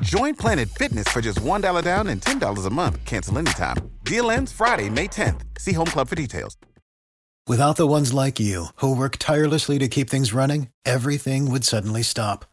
[0.00, 3.04] Join Planet Fitness for just $1 down and $10 a month.
[3.04, 3.76] Cancel anytime.
[4.04, 5.40] Deal ends Friday, May 10th.
[5.58, 6.56] See Home Club for details.
[7.46, 12.02] Without the ones like you, who work tirelessly to keep things running, everything would suddenly
[12.02, 12.44] stop.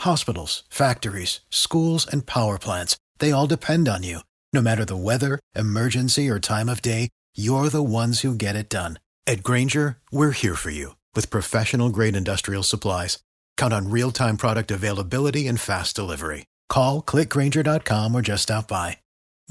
[0.00, 4.20] Hospitals, factories, schools, and power plants, they all depend on you.
[4.54, 8.70] No matter the weather, emergency, or time of day, you're the ones who get it
[8.70, 8.98] done.
[9.26, 13.18] At Granger, we're here for you with professional grade industrial supplies.
[13.58, 16.46] Count on real time product availability and fast delivery.
[16.68, 18.98] Call clickgranger.com or just stop by.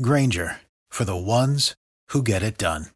[0.01, 0.57] Granger
[0.89, 1.73] for the ones
[2.09, 2.87] who get it done.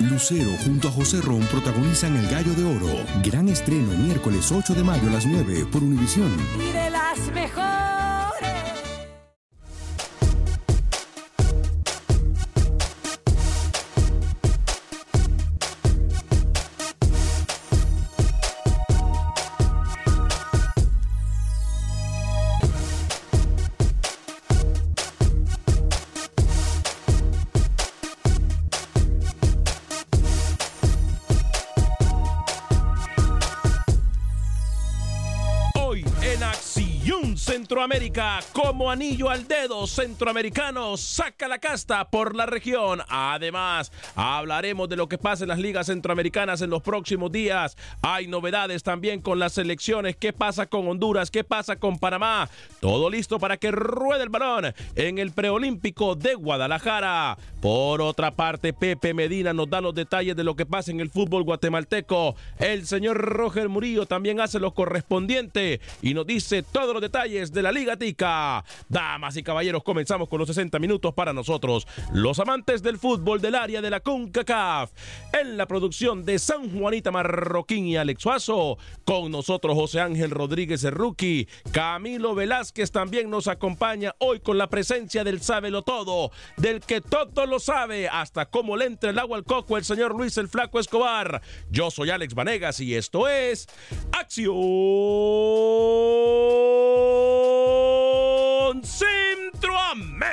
[0.00, 3.04] Lucero junto a José Ron protagonizan El Gallo de Oro.
[3.22, 6.32] Gran estreno miércoles 8 de mayo a las 9 por Univisión.
[6.58, 7.91] Y de las mejores.
[37.92, 43.02] Centroamérica, como anillo al dedo, centroamericano saca la casta por la región.
[43.06, 47.76] Además, hablaremos de lo que pasa en las ligas centroamericanas en los próximos días.
[48.00, 50.16] Hay novedades también con las selecciones.
[50.16, 51.30] ¿Qué pasa con Honduras?
[51.30, 52.48] ¿Qué pasa con Panamá?
[52.80, 57.36] Todo listo para que ruede el balón en el preolímpico de Guadalajara.
[57.60, 61.10] Por otra parte, Pepe Medina nos da los detalles de lo que pasa en el
[61.10, 62.36] fútbol guatemalteco.
[62.58, 67.62] El señor Roger Murillo también hace lo correspondiente y nos dice todos los detalles de
[67.62, 68.64] la Liga Tica.
[68.88, 73.54] Damas y caballeros, comenzamos con los 60 minutos para nosotros, los amantes del fútbol del
[73.54, 74.92] área de la CONCACAF.
[75.32, 80.84] En la producción de San Juanita Marroquín y Alex Suazo, con nosotros José Ángel Rodríguez
[80.84, 87.00] Rookie, Camilo Velázquez también nos acompaña hoy con la presencia del sábelo todo, del que
[87.00, 90.48] todo lo sabe, hasta cómo le entra el agua al coco el señor Luis el
[90.48, 91.42] Flaco Escobar.
[91.70, 93.68] Yo soy Alex Vanegas y esto es
[94.12, 94.52] Acción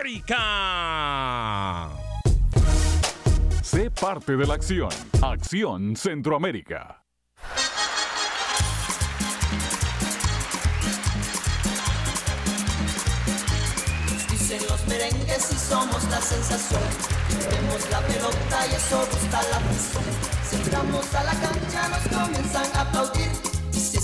[0.10, 1.90] Centroamérica.
[3.62, 4.90] Sé parte de la acción.
[5.22, 7.04] Acción Centroamérica.
[14.32, 16.82] Dicen los merengues y somos la sensación.
[17.48, 20.04] Tenemos la pelota y eso gusta la afición.
[20.50, 23.49] Si entramos a la cancha nos comienzan a aplaudir.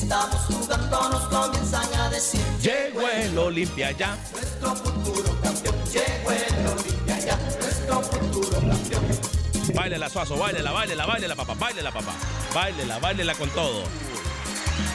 [0.06, 2.40] Estamos jugando nos comienzan a decir.
[2.62, 4.16] Llegó el Olimpia ya.
[4.32, 5.76] Nuestro futuro campeón.
[5.92, 7.38] Llegó el Olimpia ya.
[7.38, 9.04] Nuestro futuro campeón.
[9.74, 12.14] Báilela, Suazo, báilela, báilela, báilela, papá, báilela, papá.
[12.54, 13.84] Báilela, báilela con todo.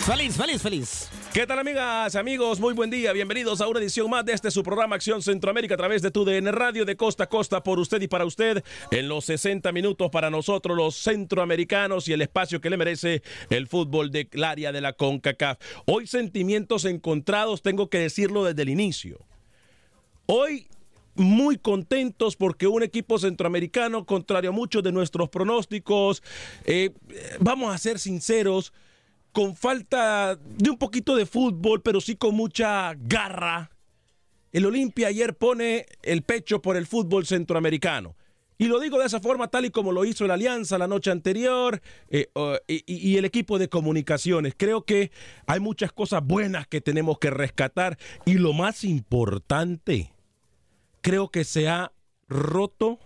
[0.06, 1.08] Feliz, feliz, feliz.
[1.32, 2.58] ¿Qué tal amigas, amigos?
[2.58, 3.12] Muy buen día.
[3.12, 6.24] Bienvenidos a una edición más de este su programa Acción Centroamérica a través de tu
[6.24, 10.10] DN Radio de costa a costa por usted y para usted en los 60 minutos
[10.10, 14.80] para nosotros los centroamericanos y el espacio que le merece el fútbol del área de
[14.80, 15.58] la CONCACAF.
[15.86, 19.24] Hoy sentimientos encontrados, tengo que decirlo desde el inicio.
[20.26, 20.66] Hoy
[21.14, 26.24] muy contentos porque un equipo centroamericano, contrario a muchos de nuestros pronósticos,
[26.64, 26.90] eh,
[27.38, 28.72] vamos a ser sinceros,
[29.32, 33.70] con falta de un poquito de fútbol, pero sí con mucha garra.
[34.52, 38.16] El Olimpia ayer pone el pecho por el fútbol centroamericano.
[38.58, 41.10] Y lo digo de esa forma, tal y como lo hizo el Alianza la noche
[41.10, 41.80] anterior
[42.10, 42.28] eh,
[42.66, 44.54] y, y el equipo de comunicaciones.
[44.54, 45.12] Creo que
[45.46, 47.96] hay muchas cosas buenas que tenemos que rescatar.
[48.26, 50.12] Y lo más importante,
[51.00, 51.92] creo que se ha
[52.28, 52.98] roto,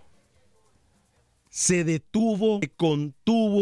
[1.49, 3.61] se detuvo, se contuvo.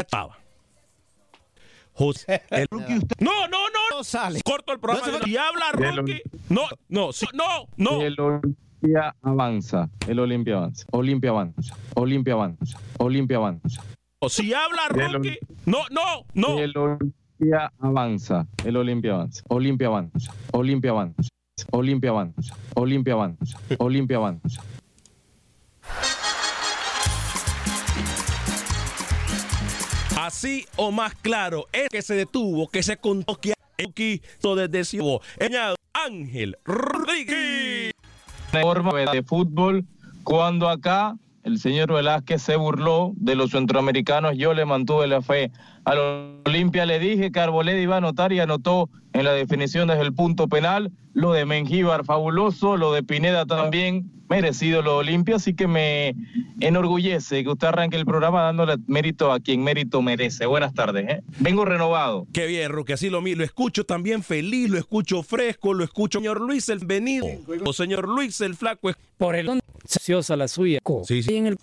[1.94, 3.98] José, el rookie usted- No, no, no.
[3.98, 4.42] No sale.
[4.44, 6.22] Corto el programa No y habla Rocky.
[6.50, 8.02] No, no, sí, no, no.
[8.02, 8.42] El, Ol-
[8.82, 13.82] Olimpia avanza, el Olimpia avanza, Olimpia avanza, Olimpia avanza, Olimpia avanza.
[14.20, 15.38] O si habla Rocky.
[15.66, 16.58] No, no, no.
[16.60, 21.30] El Olimpia avanza, el Olimpia avanza, Olimpia avanza, Olimpia avanza,
[21.72, 24.62] Olimpia avanza, Olimpia avanza, Olimpia avanza.
[30.24, 33.54] Así o más claro, es que se detuvo, que se contó que
[34.56, 35.22] desde Cibo.
[35.92, 37.92] Ángel Rodríguez.
[38.62, 39.86] Forma de fútbol
[40.24, 45.52] cuando acá el señor Velázquez se burló de los centroamericanos, yo le mantuve la fe.
[45.86, 49.88] A la Olimpia le dije que Arboleda iba a anotar y anotó en la definición
[49.88, 50.92] desde el punto penal.
[51.14, 56.16] Lo de Mengíbar fabuloso, lo de Pineda también merecido lo de Olimpia, así que me
[56.60, 60.46] enorgullece que usted arranque el programa dándole mérito a quien mérito merece.
[60.46, 61.24] Buenas tardes, ¿eh?
[61.40, 62.26] vengo renovado.
[62.34, 66.42] Qué bien, Roque, así lo, lo escucho también feliz, lo escucho fresco, lo escucho señor
[66.42, 67.28] Luis el venido,
[67.66, 68.92] o señor Luis el flaco.
[69.18, 70.80] Por el preciosa la suya.
[71.06, 71.36] Sí, sí.
[71.36, 71.58] En el...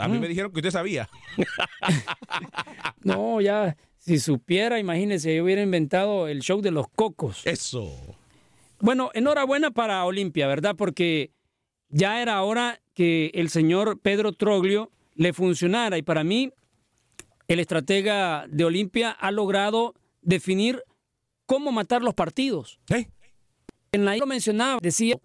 [0.00, 1.08] A mí me dijeron que usted sabía.
[3.04, 7.46] no, ya, si supiera, imagínese, yo hubiera inventado el show de los cocos.
[7.46, 7.92] Eso.
[8.80, 10.74] Bueno, enhorabuena para Olimpia, ¿verdad?
[10.76, 11.30] Porque
[11.88, 16.52] ya era hora que el señor Pedro Troglio le funcionara y para mí
[17.48, 20.82] el estratega de Olimpia ha logrado definir
[21.46, 22.80] cómo matar los partidos.
[23.92, 25.16] En la lo mencionaba, decía,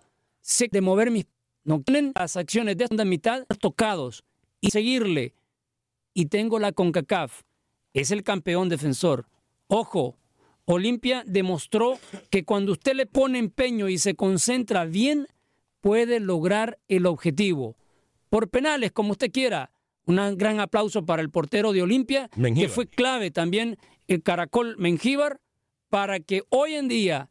[0.42, 1.26] sé de mover mis
[1.68, 4.24] no tienen las acciones de segunda mitad tocados
[4.62, 5.34] y seguirle.
[6.14, 7.42] Y tengo la CONCACAF.
[7.94, 9.28] Es el campeón defensor.
[9.68, 10.18] Ojo,
[10.66, 11.98] Olimpia demostró
[12.30, 15.28] que cuando usted le pone empeño y se concentra bien,
[15.82, 17.78] puede lograr el objetivo.
[18.30, 19.72] Por penales, como usted quiera.
[20.06, 25.42] Un gran aplauso para el portero de Olimpia, que fue clave también el Caracol Mengíbar,
[25.90, 27.30] para que hoy en día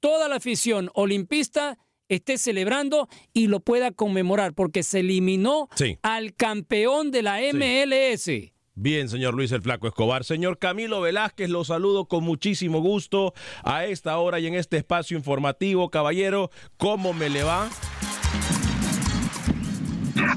[0.00, 1.78] toda la afición olimpista
[2.08, 5.68] esté celebrando y lo pueda conmemorar, porque se eliminó
[6.02, 8.28] al campeón de la MLS.
[8.78, 10.22] Bien, señor Luis el Flaco Escobar.
[10.22, 13.32] Señor Camilo Velázquez, lo saludo con muchísimo gusto
[13.64, 15.90] a esta hora y en este espacio informativo.
[15.90, 17.70] Caballero, ¿cómo me le va?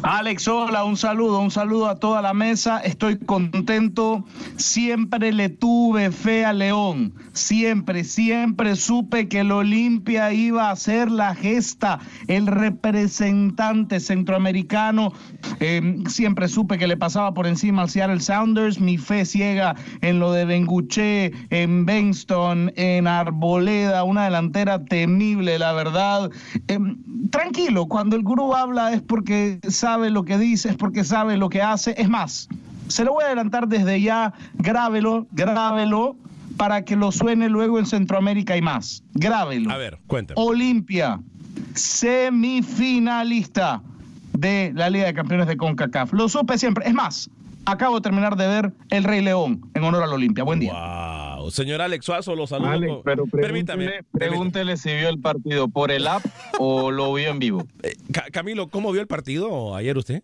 [0.03, 2.79] Alex, hola, un saludo, un saludo a toda la mesa.
[2.79, 4.25] Estoy contento.
[4.57, 7.13] Siempre le tuve fe a León.
[7.33, 15.13] Siempre, siempre supe que el Olimpia iba a ser la gesta, el representante centroamericano.
[15.59, 18.79] Em, siempre supe que le pasaba por encima al Seattle Sounders.
[18.79, 25.73] Mi fe ciega en lo de Benguche, en Benston, en Arboleda, una delantera temible, la
[25.73, 26.31] verdad.
[26.67, 26.97] Em,
[27.29, 31.49] tranquilo, cuando el gurú habla es porque sabe lo que dice, es porque sabe lo
[31.49, 31.93] que hace.
[31.97, 32.47] Es más,
[32.87, 36.15] se lo voy a adelantar desde ya, grábelo, grábelo,
[36.57, 39.03] para que lo suene luego en Centroamérica y más.
[39.13, 39.71] Grábelo.
[39.71, 40.41] A ver, cuéntame.
[40.41, 41.19] Olimpia,
[41.73, 43.81] semifinalista
[44.33, 46.11] de la Liga de Campeones de CONCACAF.
[46.13, 46.87] Lo supe siempre.
[46.87, 47.29] Es más,
[47.65, 50.43] acabo de terminar de ver El Rey León en honor al Olimpia.
[50.43, 50.73] Buen día.
[50.73, 51.18] Wow.
[51.49, 53.01] Señor Alex Suazo, lo saludo.
[53.03, 56.23] pero permítame, pregúntele si vio el partido por el app
[56.59, 57.67] o lo vio en vivo.
[57.83, 57.95] Eh,
[58.31, 60.23] Camilo, ¿cómo vio el partido ayer usted?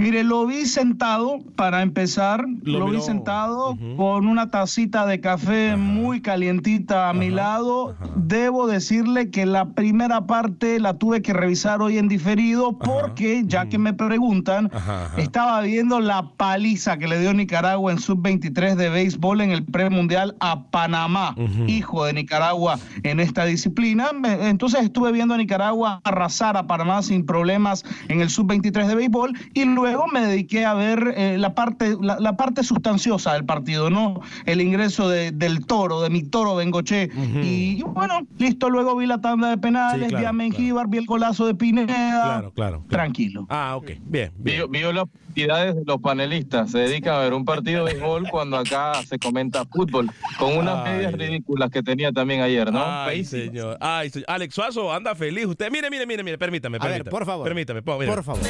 [0.00, 6.22] Mire, lo vi sentado para empezar, lo, vi sentado con una tacita de café muy
[6.22, 7.94] calientita a mi lado.
[8.16, 13.68] Debo decirle que la primera parte la tuve que revisar hoy en diferido porque, ya
[13.68, 14.70] que me preguntan,
[15.18, 20.34] estaba viendo la paliza que le dio Nicaragua en sub-23 de béisbol en el premundial
[20.40, 21.34] a Panamá,
[21.66, 24.12] hijo de Nicaragua en esta disciplina.
[24.24, 29.38] Entonces estuve viendo a Nicaragua arrasar a Panamá sin problemas en el sub-23 de béisbol
[29.52, 33.90] y luego luego me dediqué a ver eh, la, parte, la, parte sustanciosa del partido,
[33.90, 34.20] ¿no?
[34.46, 37.10] El ingreso del toro, de mi toro Bengoche.
[37.42, 41.46] y, bueno, listo, luego vi la tanda de penales, vi a Mengíbar, vi el golazo
[41.46, 42.22] de Pineda.
[42.22, 42.84] Claro, claro.
[42.88, 43.46] Tranquilo.
[43.48, 44.32] Ah, ok, bien.
[44.36, 44.70] bien.
[44.70, 46.70] Vio, las actividades de los panelistas.
[46.70, 50.84] Se dedican a ver un partido de gol cuando acá se comenta fútbol, con unas
[50.84, 52.82] medias ridículas que tenía también ayer, ¿no?
[52.84, 53.78] Ay, señor.
[53.80, 54.26] Ay, señor.
[54.28, 55.46] Alex Suazo, anda feliz.
[55.46, 57.04] Usted, mire, mire, mire, mire, permítame, permítame.
[57.04, 57.44] ver, por favor.
[57.44, 58.40] Permítame, por favor.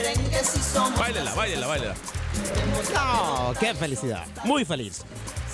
[0.99, 1.95] Báilela, báilela, báilela.
[2.95, 4.27] No, qué felicidad.
[4.45, 5.05] Muy feliz.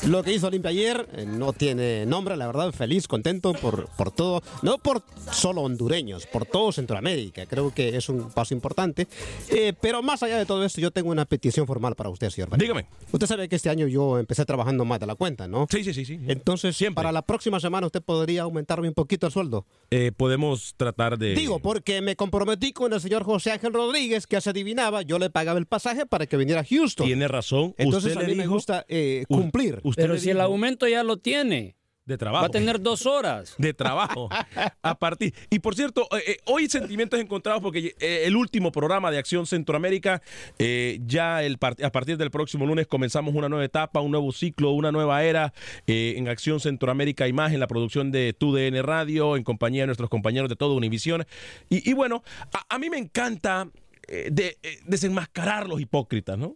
[0.05, 4.13] Lo que hizo Olimpia ayer eh, no tiene nombre, la verdad, feliz, contento por, por
[4.13, 7.47] todo, no por solo hondureños, por todo Centroamérica.
[7.47, 9.09] Creo que es un paso importante.
[9.49, 12.57] Eh, pero más allá de todo esto, yo tengo una petición formal para usted, señor.
[12.57, 12.87] Dígame.
[13.11, 15.67] Usted sabe que este año yo empecé trabajando más de la cuenta, ¿no?
[15.71, 16.05] Sí, sí, sí.
[16.05, 16.21] sí.
[16.29, 19.67] Entonces, para la próxima semana, ¿usted podría aumentarme un poquito el sueldo?
[19.91, 21.35] Eh, podemos tratar de...
[21.35, 25.31] Digo, porque me comprometí con el señor José Ángel Rodríguez, que se adivinaba, yo le
[25.31, 27.07] pagaba el pasaje para que viniera a Houston.
[27.07, 27.75] Tiene razón.
[27.79, 28.87] Entonces usted a mí le me gusta
[29.29, 29.81] cumplir.
[29.95, 31.77] Pero si el aumento ya lo tiene.
[32.05, 32.43] De trabajo.
[32.45, 33.57] Va a tener dos horas.
[33.59, 34.29] De trabajo.
[34.83, 35.35] a partir.
[35.51, 39.45] Y por cierto, eh, eh, hoy sentimientos encontrados porque eh, el último programa de Acción
[39.45, 40.23] Centroamérica,
[40.61, 44.31] eh, ya el part- a partir del próximo lunes comenzamos una nueva etapa, un nuevo
[44.31, 45.53] ciclo, una nueva era
[45.89, 50.49] eh, en Acción Centroamérica Imagen, la producción de TUDN Radio, en compañía de nuestros compañeros
[50.49, 51.25] de todo Univisión.
[51.71, 53.69] Y, y bueno, a, a mí me encanta
[54.07, 56.55] de, desenmascarar los hipócritas, ¿no?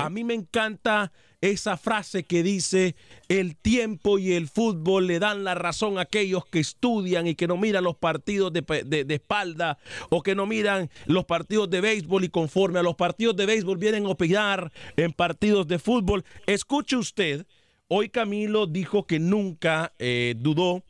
[0.00, 2.96] A mí me encanta esa frase que dice,
[3.28, 7.46] el tiempo y el fútbol le dan la razón a aquellos que estudian y que
[7.46, 9.78] no miran los partidos de, de- espalda
[10.10, 13.78] o que no miran los partidos de béisbol y conforme a los partidos de béisbol
[13.78, 16.24] vienen a opinar en partidos de fútbol.
[16.46, 17.46] Escuche usted,
[17.88, 20.82] hoy Camilo dijo que nunca eh, dudó.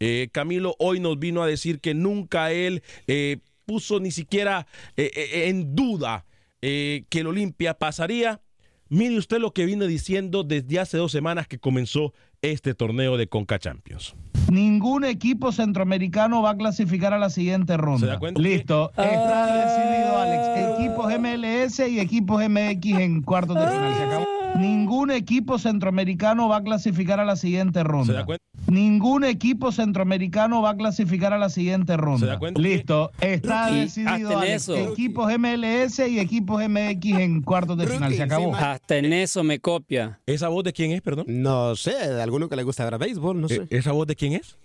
[0.00, 4.66] Eh, Camilo hoy nos vino a decir que nunca él eh, puso ni siquiera
[4.96, 6.24] en duda
[6.62, 8.40] eh, que el Olimpia pasaría.
[8.88, 13.28] Mire usted lo que vine diciendo desde hace dos semanas que comenzó este torneo de
[13.28, 14.14] Conca Champions.
[14.50, 18.06] Ningún equipo centroamericano va a clasificar a la siguiente ronda.
[18.06, 18.40] ¿Se da cuenta?
[18.40, 18.90] Listo.
[18.90, 20.78] Está decidido, Alex.
[20.78, 23.94] Equipos MLS y equipos MX en cuartos de final.
[23.94, 24.26] Se acabó.
[24.56, 28.06] Ningún equipo centroamericano va a clasificar a la siguiente ronda.
[28.06, 28.44] ¿Se da cuenta?
[28.68, 32.20] Ningún equipo centroamericano va a clasificar a la siguiente ronda.
[32.20, 32.60] ¿Se da cuenta?
[32.60, 33.10] Listo.
[33.20, 34.68] Está Rookie, decidido, Alex.
[34.68, 38.14] Equipos MLS y equipos MX en cuartos de final.
[38.14, 38.54] Se acabó.
[38.54, 40.20] Hasta en eso me copia.
[40.26, 41.24] ¿Esa voz de quién es, perdón?
[41.28, 43.56] No sé, de alguno que le gusta ver béisbol, no sé.
[43.56, 44.58] Eh, ¿Esa voz de quién es?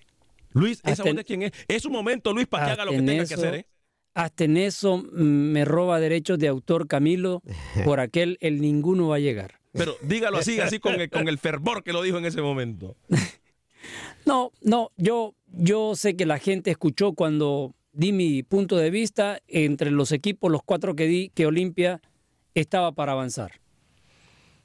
[0.52, 1.52] Luis, ¿esa Hasta voz de quién es?
[1.68, 3.66] Es un momento, Luis, para que haga lo que tenga que hacer, ¿eh?
[4.16, 7.42] Hasta en eso mm, me roba derechos de autor Camilo.
[7.86, 9.60] Por aquel, el ninguno va a llegar.
[9.72, 12.96] Pero dígalo así, así con el, con el fervor que lo dijo en ese momento.
[14.26, 19.40] No, no, yo, yo sé que la gente escuchó cuando di mi punto de vista
[19.48, 22.02] entre los equipos, los cuatro que di, que Olimpia
[22.56, 23.52] estaba para avanzar.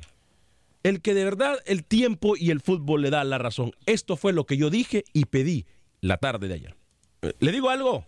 [0.84, 3.74] el que de verdad el tiempo y el fútbol le da la razón.
[3.86, 5.66] Esto fue lo que yo dije y pedí
[6.00, 6.76] la tarde de ayer.
[7.22, 8.06] Eh, ¿Le digo algo?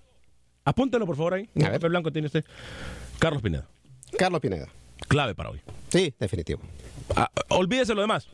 [0.65, 1.49] Apúntelo por favor ahí.
[1.63, 1.89] A ver.
[1.89, 2.45] Blanco tiene usted.
[3.19, 3.67] Carlos Pineda.
[4.17, 4.67] Carlos Pineda.
[5.07, 5.61] Clave para hoy.
[5.89, 6.61] Sí, definitivo.
[7.15, 8.27] Ah, olvídese lo demás.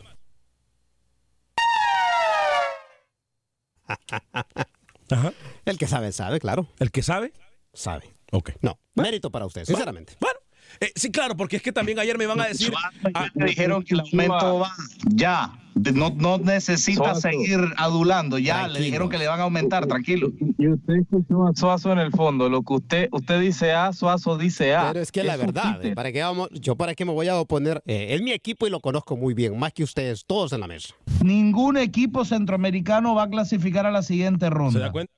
[5.10, 5.34] Ajá.
[5.66, 6.68] El que sabe, sabe, claro.
[6.80, 7.34] ¿El que sabe?
[7.74, 8.14] Sabe.
[8.32, 8.52] Ok.
[8.62, 10.14] No, mérito para usted, sinceramente.
[10.20, 10.39] Bueno,
[10.80, 12.74] eh, sí, claro, porque es que también ayer me van a decir.
[13.14, 14.72] ah, Me dijeron que el aumento va
[15.08, 15.52] ya.
[15.94, 17.22] No, no necesita Suazo.
[17.22, 18.38] seguir adulando.
[18.38, 19.86] Ya le dijeron que le van a aumentar.
[19.86, 20.30] Tranquilo.
[20.58, 22.50] Y usted escuchó a Suazo en el fondo.
[22.50, 24.88] Lo que usted, usted dice A, Suazo dice A.
[24.90, 27.30] Pero es que la un verdad, eh, ¿para qué vamos, yo para qué me voy
[27.30, 27.82] a oponer.
[27.86, 30.68] Eh, es mi equipo y lo conozco muy bien, más que ustedes, todos en la
[30.68, 30.94] mesa.
[31.24, 34.74] Ningún equipo centroamericano va a clasificar a la siguiente ronda.
[34.74, 35.14] ¿Se da cuenta?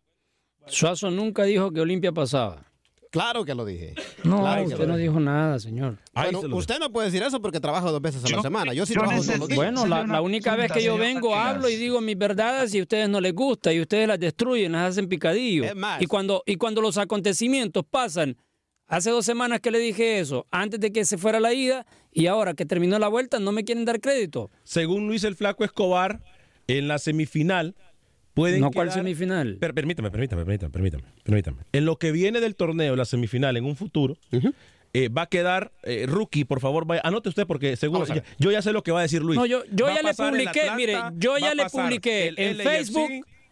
[0.67, 2.70] Suazo nunca dijo que Olimpia pasaba.
[3.11, 3.93] Claro que lo dije.
[4.23, 5.09] No, Claro usted lo no dije.
[5.09, 5.97] dijo nada, señor.
[6.13, 8.73] Bueno, usted no puede decir eso porque trabaja dos veces a la Yo- semana.
[8.73, 9.73] Yo sí yo trabajo todos los necesito- días.
[9.73, 12.83] Bueno, la, la única vez que yo vengo, hablo y digo mis verdades y a
[12.83, 15.65] ustedes no les gusta y ustedes las destruyen, las hacen picadillo.
[15.65, 16.01] Es más.
[16.01, 18.37] Y cuando, y cuando los acontecimientos pasan,
[18.87, 22.27] hace dos semanas que le dije eso, antes de que se fuera la ida y
[22.27, 24.51] ahora que terminó la vuelta, no me quieren dar crédito.
[24.63, 26.21] Según Luis el Flaco Escobar,
[26.67, 27.75] en la semifinal
[28.33, 29.57] pueden No, ¿cuál quedar- semifinal?
[29.57, 31.57] Per- permítame, permítame, permítame, permítame, permítame.
[31.73, 34.17] En lo que viene del torneo, la semifinal, en un futuro,
[34.93, 38.51] eh, va a quedar eh, rookie, por favor, vaya, anote usted porque seguro ya- yo
[38.51, 39.37] ya sé lo que va a decir Luis.
[39.39, 42.57] No, yo, yo ya le publiqué, Atlanta, mire, yo ya le publiqué el en.
[42.57, 43.09] Facebook,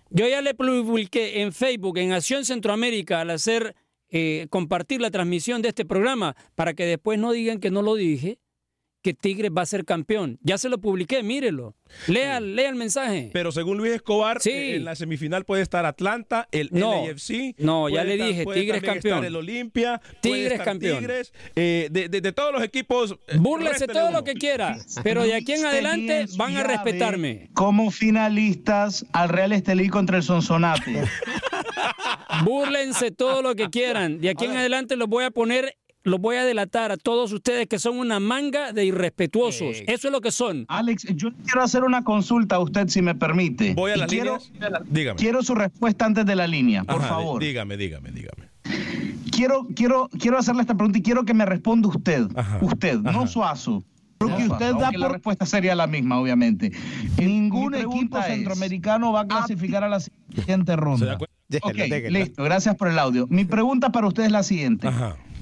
[0.09, 3.75] yo ya le publiqué en Facebook, en Acción Centroamérica, al hacer,
[4.11, 7.95] eh, compartir la transmisión de este programa, para que después no digan que no lo
[7.95, 8.37] dije,
[9.01, 10.39] que Tigres va a ser campeón.
[10.41, 11.75] Ya se lo publiqué, mírelo.
[12.07, 13.29] Lea, lea el mensaje.
[13.33, 14.49] Pero según Luis Escobar, Sí.
[14.51, 17.55] eh, en la semifinal puede estar Atlanta, el No, LAFC.
[17.57, 19.17] no, ya le estar- dije, puede Tigres campeón.
[19.19, 20.99] estar el Olimpia, Tigres estar campeón.
[20.99, 23.15] Tigres, eh, de, de- de todos los equipos.
[23.27, 24.17] eh, Búrlese todo uno.
[24.19, 27.49] lo que quiera, pero de aquí en adelante van a respetarme.
[27.53, 31.03] Como finalistas al Real Estelí contra el Sonsonate.
[32.43, 34.19] Búrlense todo lo que quieran.
[34.19, 35.75] De aquí en adelante los voy a poner,
[36.09, 39.77] los voy a delatar a todos ustedes que son una manga de irrespetuosos.
[39.87, 40.65] Eso es lo que son.
[40.67, 43.73] Alex, yo quiero hacer una consulta a usted, si me permite.
[43.73, 44.81] Voy a Y las quiero, líneas.
[44.89, 45.19] Dígame.
[45.19, 47.41] Quiero su respuesta antes de la línea, por Ajá, favor.
[47.41, 48.49] Dígame, dígame, dígame.
[49.31, 52.27] Quiero, quiero, quiero hacerle esta pregunta y quiero que me responda usted.
[52.61, 53.83] Usted, no Suazo.
[54.17, 54.99] Creo que usted da por...
[54.99, 56.71] la respuesta sería la misma, obviamente.
[57.17, 61.17] Ningún equipo centroamericano va a clasificar a la siguiente ronda.
[61.61, 61.75] Ok,
[62.09, 63.27] listo, gracias por el audio.
[63.29, 64.89] Mi pregunta para usted es la siguiente.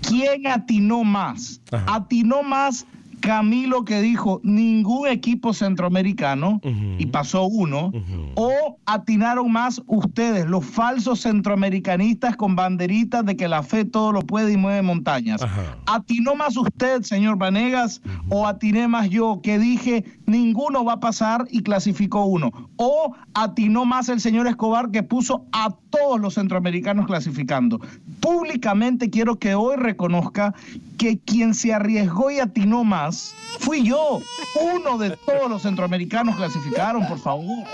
[0.08, 1.62] ¿Quién atinó más?
[1.88, 2.86] ¿Atinó más
[3.22, 6.62] Camilo que dijo ningún equipo centroamericano
[6.98, 7.92] y pasó uno?
[8.36, 14.22] ¿O atinaron más ustedes, los falsos centroamericanistas con banderitas de que la fe todo lo
[14.22, 15.42] puede y mueve montañas?
[15.86, 21.48] ¿Atinó más usted, señor Vanegas, o atiné más yo que dije ninguno va a pasar
[21.50, 22.52] y clasificó uno?
[22.76, 27.80] ¿O atinó más el señor Escobar que puso a todos los centroamericanos clasificando?
[28.20, 30.54] Públicamente quiero que hoy reconozca
[30.98, 34.20] que quien se arriesgó y atinó más fui yo.
[34.60, 37.66] Uno de todos los centroamericanos clasificaron, por favor.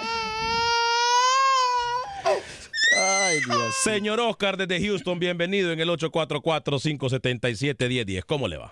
[2.96, 3.76] Ay, Dios.
[3.84, 8.24] Señor Oscar desde Houston, bienvenido en el 844-577-1010.
[8.26, 8.72] ¿Cómo le va?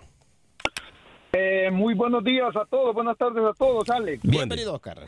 [1.34, 4.22] Eh, muy buenos días a todos, buenas tardes a todos, Alex.
[4.24, 5.08] Bienvenido, Oscar.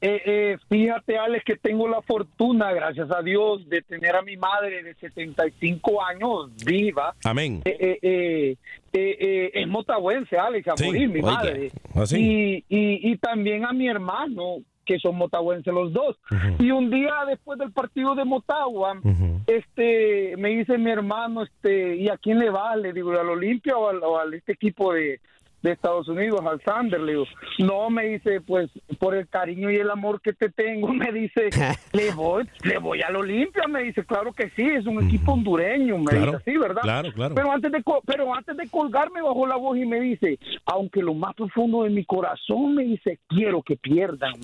[0.00, 4.36] Eh, eh, fíjate, Alex, que tengo la fortuna, gracias a Dios, de tener a mi
[4.36, 7.14] madre de 75 años viva.
[7.24, 7.62] Amén.
[7.64, 8.56] Eh, eh,
[8.92, 11.70] eh, eh, es motahuense, Alex, a Sí, morir, mi oiga, madre.
[11.94, 12.18] así.
[12.20, 16.16] Y, y, y también a mi hermano, que son motahuenses los dos.
[16.58, 19.00] Y un día después del partido de Motagua,
[19.46, 22.76] este, me dice mi hermano, este, ¿y a quién le va?
[22.76, 25.20] Le digo, ¿al Olimpia o al, o al este equipo de,
[25.62, 27.00] de Estados Unidos, al Sander?
[27.00, 27.24] Le digo,
[27.58, 31.50] no, me dice, pues por el cariño y el amor que te tengo, me dice,
[31.92, 35.98] le voy, le voy al Olimpia, me dice, claro que sí, es un equipo hondureño,
[35.98, 36.82] me Claro, dice así, ¿verdad?
[36.82, 37.34] claro, claro.
[37.34, 41.14] Pero antes de pero antes de colgarme bajó la voz y me dice, aunque lo
[41.14, 44.32] más profundo de mi corazón me dice, quiero que pierdan.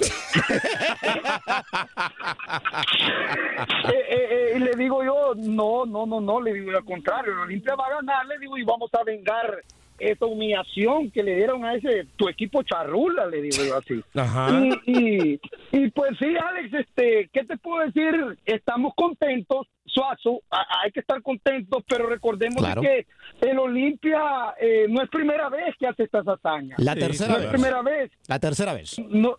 [3.89, 7.33] Eh, eh, eh, y le digo yo, no, no, no, no, le digo al contrario,
[7.33, 9.63] el Olimpia va a ganar, le digo, y vamos a vengar
[9.99, 14.03] esa humillación que le dieron a ese tu equipo charrula, le digo yo así.
[14.15, 14.49] Ajá.
[14.87, 14.93] Y,
[15.33, 15.41] y,
[15.73, 18.39] y pues sí, Alex, este, ¿qué te puedo decir?
[18.45, 22.81] Estamos contentos, Suazo, a- hay que estar contentos, pero recordemos Claro.
[22.83, 23.07] que
[23.43, 26.79] el Olimpia eh, no es primera vez que hace estas hazañas.
[26.79, 27.45] La tercera no vez.
[27.47, 28.11] es primera vez.
[28.29, 28.99] La tercera vez.
[28.99, 29.37] No,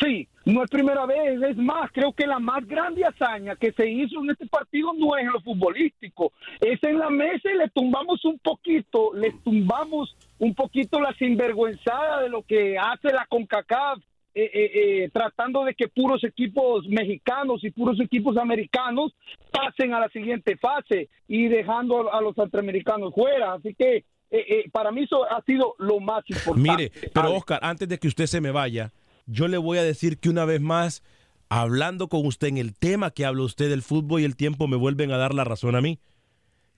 [0.00, 3.88] sí, no es primera vez, es más, creo que la más grande hazaña que se
[3.88, 7.68] hizo en este partido no es en lo futbolístico, es en la mesa y le
[7.70, 13.98] tumbamos un poquito, le tumbamos un poquito la sinvergüenzada de lo que hace la CONCACAF.
[14.36, 19.14] eh, eh, eh, tratando de que puros equipos mexicanos y puros equipos americanos
[19.50, 23.54] pasen a la siguiente fase y dejando a, a los centroamericanos fuera.
[23.54, 26.70] Así que eh, eh, para mí eso ha sido lo más importante.
[26.70, 27.32] Mire, pero.
[27.34, 28.92] Oscar, antes de que usted se me vaya,
[29.26, 31.02] yo le voy a decir que una vez más,
[31.48, 34.76] hablando con usted en el tema que habla usted del fútbol y el tiempo, me
[34.76, 35.98] vuelven a dar la razón a mí.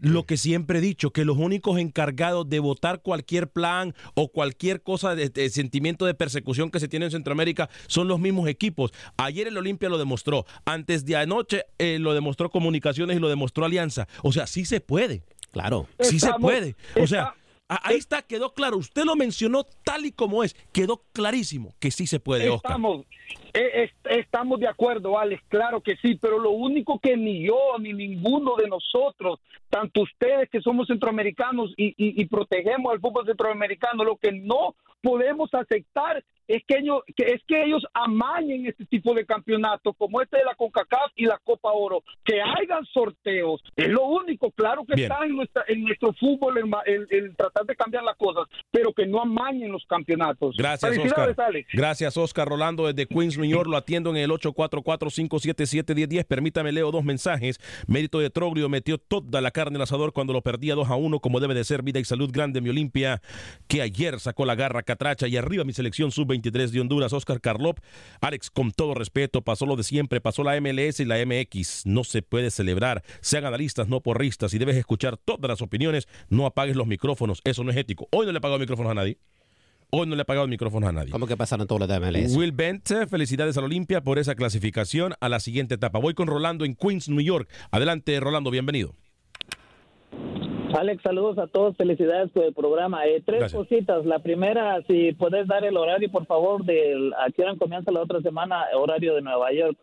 [0.00, 4.80] Lo que siempre he dicho, que los únicos encargados de votar cualquier plan o cualquier
[4.82, 8.92] cosa de, de sentimiento de persecución que se tiene en Centroamérica son los mismos equipos.
[9.16, 13.64] Ayer el Olimpia lo demostró, antes de anoche eh, lo demostró Comunicaciones y lo demostró
[13.64, 14.06] Alianza.
[14.22, 15.22] O sea, sí se puede.
[15.50, 15.88] Claro.
[15.98, 16.76] Sí se puede.
[17.00, 17.34] O sea, está-
[17.68, 18.78] ahí está, quedó claro.
[18.78, 20.56] Usted lo mencionó tal y como es.
[20.72, 22.72] Quedó clarísimo que sí se puede, Oscar.
[22.72, 23.47] Estamos, eh,
[24.10, 28.56] estamos de acuerdo, Alex, claro que sí, pero lo único que ni yo ni ninguno
[28.56, 34.16] de nosotros, tanto ustedes que somos centroamericanos y, y- y protegemos al fútbol centroamericano, lo
[34.16, 39.26] que no podemos aceptar es que ellos que es que ellos amañen este tipo de
[39.26, 44.04] campeonatos como este de la CONCACAF y la Copa Oro, que hagan sorteos, es lo
[44.06, 45.12] único, claro que Bien.
[45.12, 48.92] está en, nuestra, en nuestro fútbol el, el- el tratar de cambiar las cosas, pero
[48.94, 50.56] que no amañen los campeonatos.
[50.56, 51.34] Gracias, Oscar.
[51.38, 51.68] Alex.
[51.72, 56.24] Gracias, Oscar Rolando desde Queens, Lo atiendo en el 844-577-1010.
[56.24, 57.60] Permítame, leo dos mensajes.
[57.86, 61.20] Mérito de Troglio metió toda la carne al asador cuando lo perdía 2 a 1,
[61.20, 61.82] como debe de ser.
[61.82, 63.22] Vida y salud grande, mi Olimpia,
[63.68, 67.78] que ayer sacó la garra catracha y arriba mi selección sub-23 de Honduras, Oscar Carlop.
[68.20, 71.86] Alex, con todo respeto, pasó lo de siempre, pasó la MLS y la MX.
[71.86, 73.02] No se puede celebrar.
[73.20, 74.52] Sean analistas, no porristas.
[74.54, 76.08] Y debes escuchar todas las opiniones.
[76.28, 77.40] No apagues los micrófonos.
[77.44, 78.08] Eso no es ético.
[78.10, 79.18] Hoy no le he pagado micrófonos a nadie.
[79.90, 81.10] Hoy no le he pagado micrófonos a nadie.
[81.10, 82.36] ¿Cómo que pasaron todos los de MLS?
[82.36, 85.98] Will Bent, felicidades a la Olimpia por esa clasificación a la siguiente etapa.
[85.98, 87.48] Voy con Rolando en Queens, New York.
[87.70, 88.92] Adelante, Rolando, bienvenido.
[90.76, 93.06] Alex, saludos a todos, felicidades por el programa.
[93.06, 93.62] Eh, tres Gracias.
[93.62, 94.04] cositas.
[94.04, 98.02] La primera, si puedes dar el horario, por favor, de a qué hora comienza la
[98.02, 99.78] otra semana, horario de Nueva York.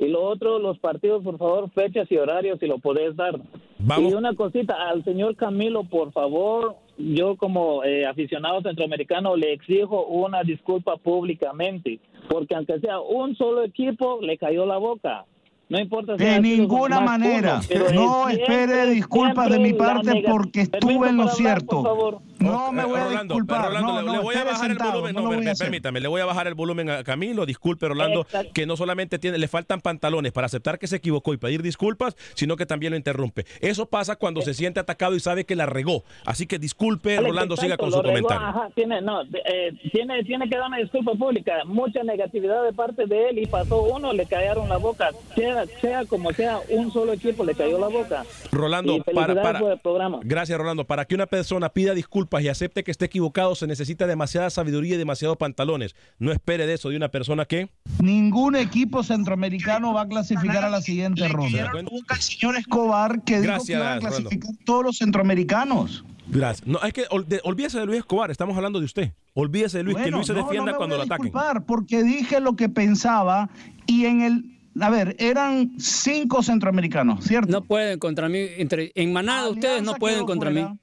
[0.00, 3.40] Y lo otro, los partidos, por favor, fechas y horarios, si lo podés dar.
[3.78, 4.12] Vamos.
[4.12, 10.06] Y una cosita, al señor Camilo, por favor, yo como eh, aficionado centroamericano le exijo
[10.06, 15.24] una disculpa públicamente, porque aunque sea un solo equipo, le cayó la boca.
[15.68, 17.60] No importa si De ninguna manera.
[17.74, 21.66] uno, No siempre, espere disculpas de mi parte porque estuve en lo hablar, cierto.
[21.76, 22.18] por favor.
[22.44, 23.66] No me voy a Rolando, disculpar.
[23.66, 25.44] Rolando, no, le, no, le voy a bajar sentado, el volumen.
[25.44, 27.46] no voy permítame, le voy a bajar el volumen a Camilo.
[27.46, 28.52] Disculpe, Rolando, Exacto.
[28.54, 32.16] que no solamente tiene, le faltan pantalones para aceptar que se equivocó y pedir disculpas,
[32.34, 33.44] sino que también lo interrumpe.
[33.60, 36.04] Eso pasa cuando se siente atacado y sabe que la regó.
[36.24, 38.46] Así que disculpe, Alex, Rolando, siga con su regó, comentario.
[38.46, 41.64] ajá, tiene, no, eh, tiene, tiene que dar una disculpa pública.
[41.66, 45.10] Mucha negatividad de parte de él y pasó uno, le callaron la boca.
[45.34, 48.24] Sea, sea como sea, un solo equipo le cayó la boca.
[48.50, 50.20] Rolando, para, para- por el programa.
[50.22, 50.84] Gracias, Rolando.
[50.84, 54.94] Para que una persona pida disculpas y acepte que esté equivocado, se necesita demasiada sabiduría
[54.94, 55.94] y demasiados pantalones.
[56.18, 57.70] No espere de eso de una persona que.
[58.00, 61.72] Ningún equipo centroamericano va a clasificar a la siguiente ronda.
[61.82, 64.16] Nunca el señor Escobar que dijo Gracias, que iban a Rolando.
[64.30, 66.04] clasificar todos los centroamericanos.
[66.26, 66.66] Gracias.
[66.66, 69.12] No, es que ol- de- olvídese de Luis Escobar, estamos hablando de usted.
[69.34, 71.16] Olvídese de Luis, que Bueno, Luis se no, defienda no me cuando voy lo a
[71.16, 71.64] ataquen.
[71.66, 73.50] porque dije lo que pensaba
[73.86, 74.44] y en el
[74.80, 77.52] a ver, eran cinco centroamericanos, ¿cierto?
[77.52, 78.38] No pueden contra mí.
[78.56, 80.78] Entre, en manada ustedes no Alianza pueden contra fuera, mí.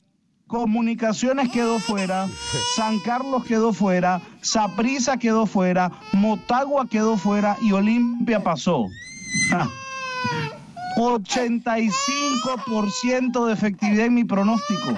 [0.51, 2.27] Comunicaciones quedó fuera,
[2.75, 8.87] San Carlos quedó fuera, Saprissa quedó fuera, Motagua quedó fuera y Olimpia pasó.
[9.49, 9.69] Ja.
[10.97, 14.93] 85% de efectividad en mi pronóstico.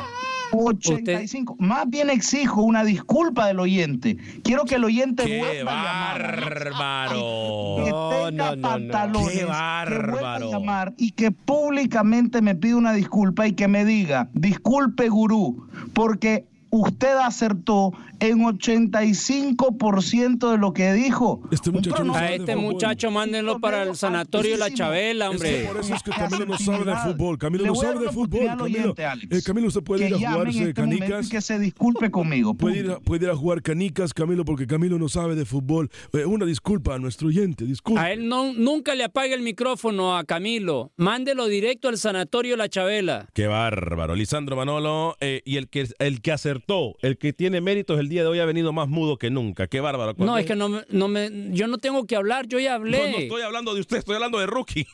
[0.57, 1.55] 85.
[1.59, 4.17] Más bien exijo una disculpa del oyente.
[4.43, 6.39] Quiero que el oyente ¡Qué vuelva a llamar.
[6.49, 7.75] bárbaro!
[7.83, 8.61] que No, tenga no, no, no.
[8.69, 10.51] pantalones, ¡Qué que vuelva a bárbaro!
[10.51, 16.45] llamar y que públicamente me pida una disculpa y que me diga, disculpe gurú, porque
[16.73, 21.41] usted acertó en 85% de lo que dijo.
[21.51, 25.65] Este muchacho no A este muchacho mándenlo para el sanatorio La Chabela, Es que hombre.
[25.67, 27.37] por eso es que Camilo no sabe de fútbol.
[27.37, 28.45] Camilo no sabe de fútbol.
[28.47, 29.37] Camilo, oyente, Alex.
[29.37, 31.29] Eh, Camilo, usted puede que ir a jugarse este canicas.
[31.29, 32.55] que se disculpe conmigo.
[32.55, 33.01] Puede ir, a, punto.
[33.03, 35.91] puede ir a jugar canicas, Camilo, porque Camilo no sabe de fútbol.
[36.13, 38.01] Eh, una disculpa a nuestro oyente, disculpa.
[38.01, 40.91] A él no, nunca le apague el micrófono a Camilo.
[40.97, 43.27] Mándelo directo al sanatorio La Chabela.
[43.33, 44.15] Qué bárbaro.
[44.15, 46.62] Lisandro Manolo, eh, y el que, el que acertó,
[47.01, 49.67] el que tiene méritos el día de hoy ha venido más mudo que nunca.
[49.67, 50.13] Qué bárbaro.
[50.17, 52.85] No, es que no, me- no me, yo no tengo que hablar, yo ya No,
[52.85, 53.23] no hablé.
[53.23, 54.85] estoy hablando de usted, estoy hablando de Rookie.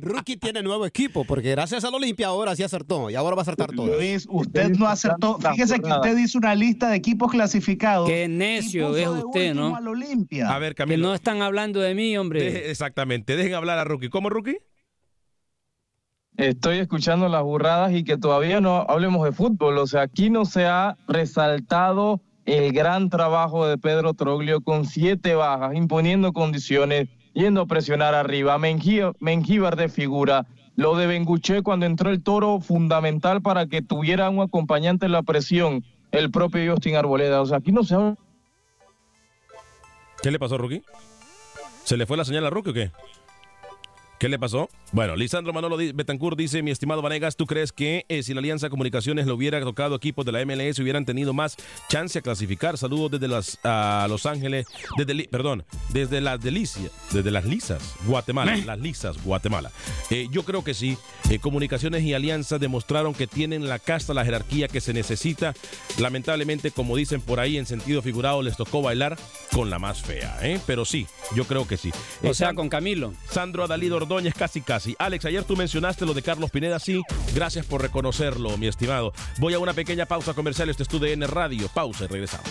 [0.00, 3.42] Rookie tiene nuevo equipo, porque gracias al Olimpia ahora sí acertó y ahora va a
[3.42, 3.96] acertar todo.
[3.96, 5.38] Luis, usted no acertó.
[5.38, 8.08] Fíjese que usted hizo una lista de equipos clasificados.
[8.08, 9.74] Qué necio es usted, ¿no?
[9.76, 10.48] al Olimpia.
[10.54, 11.08] A ver, Que Camilo.
[11.08, 12.40] no están hablando de mí, hombre.
[12.52, 14.08] deje- exactamente, dejen hablar a Rookie.
[14.08, 14.58] ¿Cómo, Rookie?
[16.38, 19.76] Estoy escuchando las burradas y que todavía no hablemos de fútbol.
[19.78, 25.34] O sea, aquí no se ha resaltado el gran trabajo de Pedro Troglio con siete
[25.34, 28.56] bajas, imponiendo condiciones, yendo a presionar arriba.
[28.56, 30.46] Mengí- Mengíbar de figura.
[30.76, 35.22] Lo de Benguché cuando entró el toro, fundamental para que tuviera un acompañante en la
[35.24, 37.42] presión, el propio Justin Arboleda.
[37.42, 38.14] O sea, aquí no se ha
[40.22, 40.82] ¿Qué le pasó, Rookie?
[41.82, 42.90] ¿Se le fue la señal a Rookie o qué?
[44.18, 44.68] ¿Qué le pasó?
[44.90, 48.68] Bueno, Lisandro Manolo Betancourt dice, mi estimado Vanegas, ¿tú crees que eh, si la Alianza
[48.68, 51.56] Comunicaciones lo hubiera tocado equipos de la MLS hubieran tenido más
[51.88, 52.76] chance a clasificar?
[52.78, 53.58] Saludos desde las
[54.10, 59.70] Los Ángeles, desde perdón, desde las delicias, desde las lisas, Guatemala, las lisas, Guatemala.
[60.10, 60.96] Eh, yo creo que sí.
[61.30, 65.54] Eh, Comunicaciones y Alianza demostraron que tienen la casta, la jerarquía que se necesita.
[65.98, 69.16] Lamentablemente, como dicen por ahí en sentido figurado, les tocó bailar
[69.52, 70.58] con la más fea, ¿eh?
[70.66, 71.92] Pero sí, yo creo que sí.
[72.24, 73.12] O sea, con Camilo.
[73.30, 74.96] Sandro Adalid Ordóñez, casi casi.
[74.98, 77.02] Alex, ayer tú mencionaste lo de Carlos Pineda, sí.
[77.34, 79.12] Gracias por reconocerlo, mi estimado.
[79.38, 80.70] Voy a una pequeña pausa comercial.
[80.70, 81.68] Este es tu DN Radio.
[81.68, 82.48] Pausa y regresamos.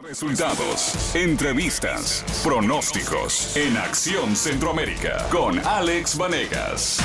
[0.00, 7.02] Resultados, entrevistas, pronósticos en Acción Centroamérica con Alex Vanegas.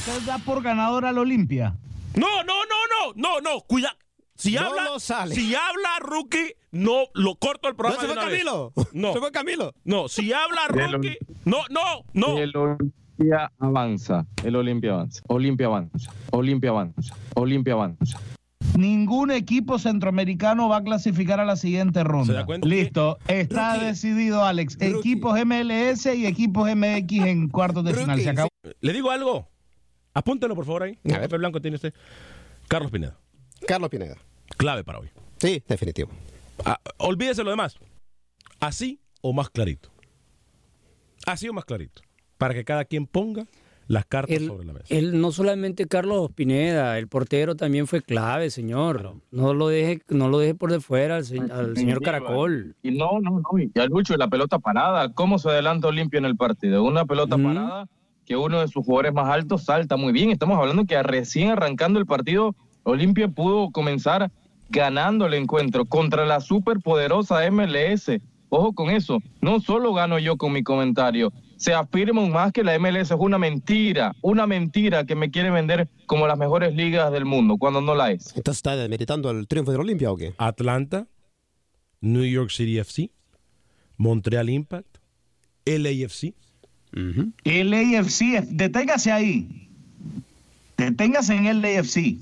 [0.00, 1.76] ¿Usted da por ganador al Olimpia?
[2.14, 3.94] No, no, no, no, no, no, cuida.
[4.34, 5.34] Si No habla, lo sale.
[5.34, 8.02] si habla Rookie, no lo corto el programa.
[8.02, 8.38] No, se fue vez.
[8.42, 8.72] Camilo.
[8.94, 9.12] No.
[9.12, 9.74] Se fue Camilo.
[9.84, 11.82] No, si habla Rookie, no, no,
[12.14, 12.38] no.
[12.38, 14.26] El Olimpia avanza.
[14.42, 15.22] El Olimpia avanza.
[15.28, 16.10] Olimpia avanza.
[16.30, 17.14] Olimpia avanza.
[17.34, 18.18] Olimpia avanza.
[18.78, 22.46] Ningún equipo centroamericano va a clasificar a la siguiente ronda.
[22.62, 24.78] Listo, está decidido, Alex.
[24.80, 28.18] Equipos MLS y equipos MX en cuartos de final.
[28.18, 28.48] Se acabó.
[28.80, 29.49] Le digo algo.
[30.14, 30.98] Apúntelo, por favor, ahí.
[31.02, 31.94] Papel blanco tiene usted.
[32.68, 33.16] Carlos Pineda.
[33.66, 34.16] Carlos Pineda.
[34.56, 35.08] Clave para hoy.
[35.38, 36.10] Sí, definitivo.
[36.64, 37.78] Ah, olvídese lo demás.
[38.58, 39.90] Así o más clarito.
[41.26, 42.02] Así o más clarito.
[42.38, 43.44] Para que cada quien ponga
[43.86, 44.86] las cartas Él, sobre la mesa.
[44.90, 49.16] él no solamente Carlos Pineda, el portero también fue clave, señor.
[49.30, 52.76] No lo deje, no lo deje por de fuera al, se- al señor Caracol.
[52.82, 53.58] Y no, no, no.
[53.58, 55.12] Y ya Lucho, y la pelota parada.
[55.12, 56.84] ¿Cómo se adelanta Olimpia en el partido?
[56.84, 57.88] Una pelota parada
[58.30, 60.30] que uno de sus jugadores más altos salta muy bien.
[60.30, 64.30] Estamos hablando que recién arrancando el partido, Olimpia pudo comenzar
[64.68, 68.20] ganando el encuentro contra la superpoderosa MLS.
[68.48, 69.18] Ojo con eso.
[69.40, 71.32] No solo gano yo con mi comentario.
[71.56, 75.50] Se afirma aún más que la MLS es una mentira, una mentira que me quiere
[75.50, 78.28] vender como las mejores ligas del mundo, cuando no la es.
[78.36, 80.34] Entonces está demeritando el triunfo de Olimpia o qué?
[80.38, 81.08] Atlanta,
[82.00, 83.10] New York City FC,
[83.96, 84.98] Montreal Impact,
[85.64, 86.36] LAFC.
[86.92, 89.68] El AFC, deténgase ahí.
[90.76, 92.16] Deténgase en el AFC.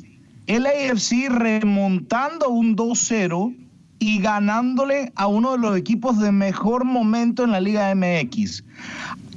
[0.46, 3.54] El AFC remontando un 2-0
[3.98, 8.64] y ganándole a uno de los equipos de mejor momento en la Liga MX.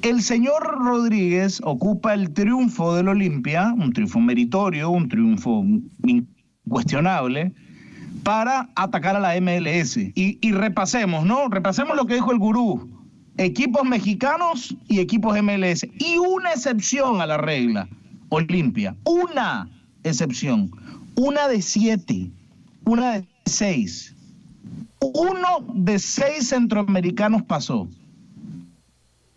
[0.01, 5.63] El señor Rodríguez ocupa el triunfo del Olimpia, un triunfo meritorio, un triunfo
[6.03, 7.53] incuestionable,
[8.23, 9.97] para atacar a la MLS.
[9.97, 11.47] Y, y repasemos, ¿no?
[11.49, 13.00] Repasemos lo que dijo el gurú.
[13.41, 15.87] Equipos mexicanos y equipos MLS.
[15.97, 17.89] Y una excepción a la regla.
[18.29, 18.95] Olimpia.
[19.03, 19.67] Una
[20.03, 20.69] excepción.
[21.15, 22.29] Una de siete.
[22.85, 24.15] Una de seis.
[24.99, 27.87] Uno de seis centroamericanos pasó.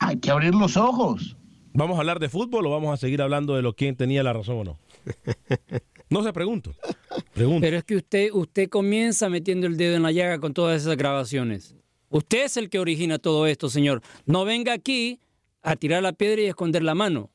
[0.00, 1.34] Hay que abrir los ojos.
[1.72, 4.34] ¿Vamos a hablar de fútbol o vamos a seguir hablando de lo quién tenía la
[4.34, 4.78] razón o no?
[6.10, 6.72] No se pregunto.
[7.32, 7.62] Pregunto.
[7.62, 10.96] Pero es que usted, usted comienza metiendo el dedo en la llaga con todas esas
[10.96, 11.74] grabaciones.
[12.14, 14.00] Usted es el que origina todo esto, señor.
[14.24, 15.18] No venga aquí
[15.62, 17.32] a tirar la piedra y esconder la mano.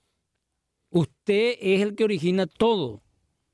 [0.89, 3.01] Usted es el que origina todo.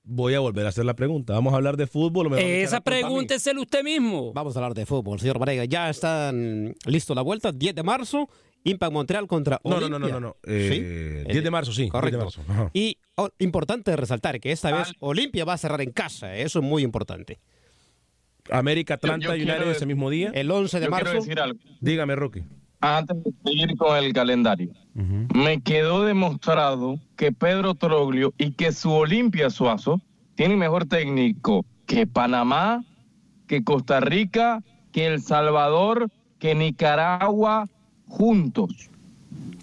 [0.04, 1.34] Voy a volver a hacer la pregunta.
[1.34, 3.84] ¿Vamos a hablar de fútbol o me van a echar Esa pregunta es el usted
[3.84, 4.34] mismo.
[4.34, 5.66] Vamos a hablar de fútbol, señor Varega.
[5.66, 8.30] Ya están listo la vuelta, 10 de marzo,
[8.64, 9.98] Impact Montreal contra No, no, Olimpia.
[10.00, 10.36] no, no, no, no.
[10.44, 11.32] Eh, ¿Sí?
[11.34, 12.20] 10 de marzo, sí, 10 de Correcto.
[12.48, 12.70] marzo.
[12.74, 16.36] Y oh, importante resaltar que esta vez Olimpia va a cerrar en casa.
[16.38, 17.40] Eso es muy importante.
[18.52, 20.32] América, Atlanta, Yo- yo United quiero ese mismo día.
[20.34, 21.14] El 11 de Yo marzo.
[21.14, 21.60] decir algo.
[21.82, 22.44] Dígame, Rocky.
[22.82, 24.70] antes de seguir con el calendario,
[25.34, 30.00] me quedó demostrado que Pedro Troglio y que su Olimpia Suazo
[30.36, 32.84] tienen mejor técnico que Panamá,
[33.48, 37.68] que Costa Rica, que El Salvador, que Nicaragua
[38.08, 38.90] juntos.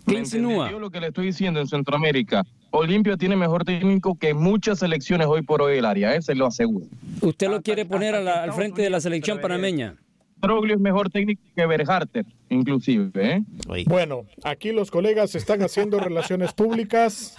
[0.06, 0.52] ¿Qué ¿Me insinúa?
[0.66, 2.44] entendió lo que le estoy diciendo en Centroamérica?
[2.72, 6.22] Olimpia tiene mejor técnico que muchas selecciones hoy por hoy del área, ¿eh?
[6.22, 6.86] se lo aseguro.
[7.20, 9.96] Usted lo quiere poner a la- al frente de la selección panameña.
[10.40, 13.10] Troglio es mejor técnico que Berharter, inclusive.
[13.14, 13.42] ¿eh?
[13.86, 17.36] Bueno, aquí los colegas están haciendo relaciones públicas.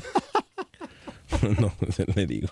[1.59, 1.73] no,
[2.15, 2.49] le digo.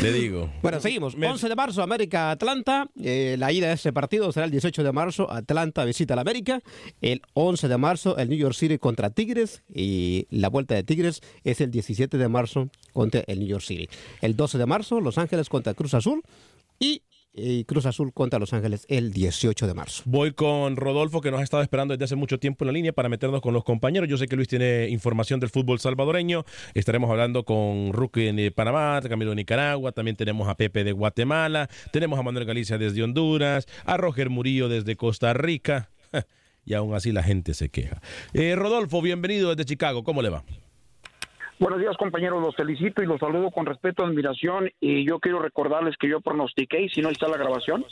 [0.00, 0.50] Le digo.
[0.62, 1.14] Bueno, seguimos.
[1.14, 2.88] 11 de marzo, América-Atlanta.
[3.00, 5.30] Eh, la ida de este partido será el 18 de marzo.
[5.30, 6.60] Atlanta visita al América.
[7.00, 9.62] El 11 de marzo, el New York City contra Tigres.
[9.72, 13.88] Y la vuelta de Tigres es el 17 de marzo contra el New York City.
[14.20, 16.22] El 12 de marzo, Los Ángeles contra Cruz Azul.
[16.78, 17.02] Y
[17.34, 20.02] eh, Cruz Azul contra Los Ángeles el 18 de marzo.
[20.06, 22.92] Voy con Rodolfo, que nos ha estado esperando desde hace mucho tiempo en la línea
[22.92, 24.08] para meternos con los compañeros.
[24.08, 26.44] Yo sé que Luis tiene información del fútbol salvadoreño.
[26.74, 29.92] Estaremos hablando con Ruque de Panamá, Camilo de Nicaragua.
[29.92, 31.68] También tenemos a Pepe de Guatemala.
[31.92, 33.66] Tenemos a Manuel Galicia desde Honduras.
[33.84, 35.90] A Roger Murillo desde Costa Rica.
[36.64, 38.00] Y aún así la gente se queja.
[38.34, 40.04] Eh, Rodolfo, bienvenido desde Chicago.
[40.04, 40.44] ¿Cómo le va?
[41.62, 42.42] Buenos días, compañeros.
[42.42, 44.68] Los felicito y los saludo con respeto y admiración.
[44.80, 47.84] Y yo quiero recordarles que yo pronostiqué, y si no ahí está la grabación,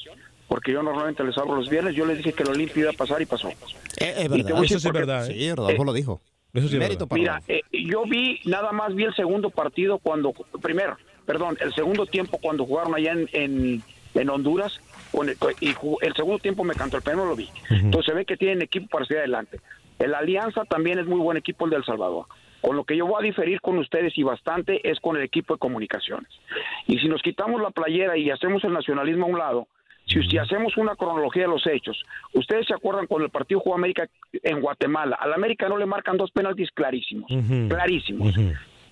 [0.49, 2.95] porque yo normalmente les hablo los viernes, yo les dije que el Olimpia iba a
[2.95, 3.49] pasar y pasó.
[3.49, 3.55] Eh,
[3.99, 4.57] es verdad.
[4.57, 5.31] a decir Eso sí es verdad.
[5.31, 5.35] ¿eh?
[5.35, 6.21] Sí, Rodolfo lo dijo.
[6.53, 9.99] Eso sí es Mérito para Mira, eh, yo vi, nada más vi el segundo partido
[10.01, 13.83] cuando, primero, perdón, el segundo tiempo cuando jugaron allá en, en,
[14.15, 14.81] en Honduras,
[15.13, 15.69] con el- y
[16.01, 17.49] el segundo tiempo me cantó, el primero lo vi.
[17.71, 19.61] Entonces se ve que tienen equipo para seguir adelante.
[20.01, 22.25] El Alianza también es muy buen equipo el de El Salvador.
[22.61, 25.55] Con lo que yo voy a diferir con ustedes y bastante es con el equipo
[25.55, 26.31] de comunicaciones.
[26.87, 29.67] Y si nos quitamos la playera y hacemos el nacionalismo a un lado,
[30.07, 32.03] Si, si hacemos una cronología de los hechos,
[32.35, 34.09] ustedes se acuerdan cuando el partido jugó América
[34.43, 37.31] en Guatemala, al América no le marcan dos penaltis clarísimos,
[37.69, 38.35] clarísimos.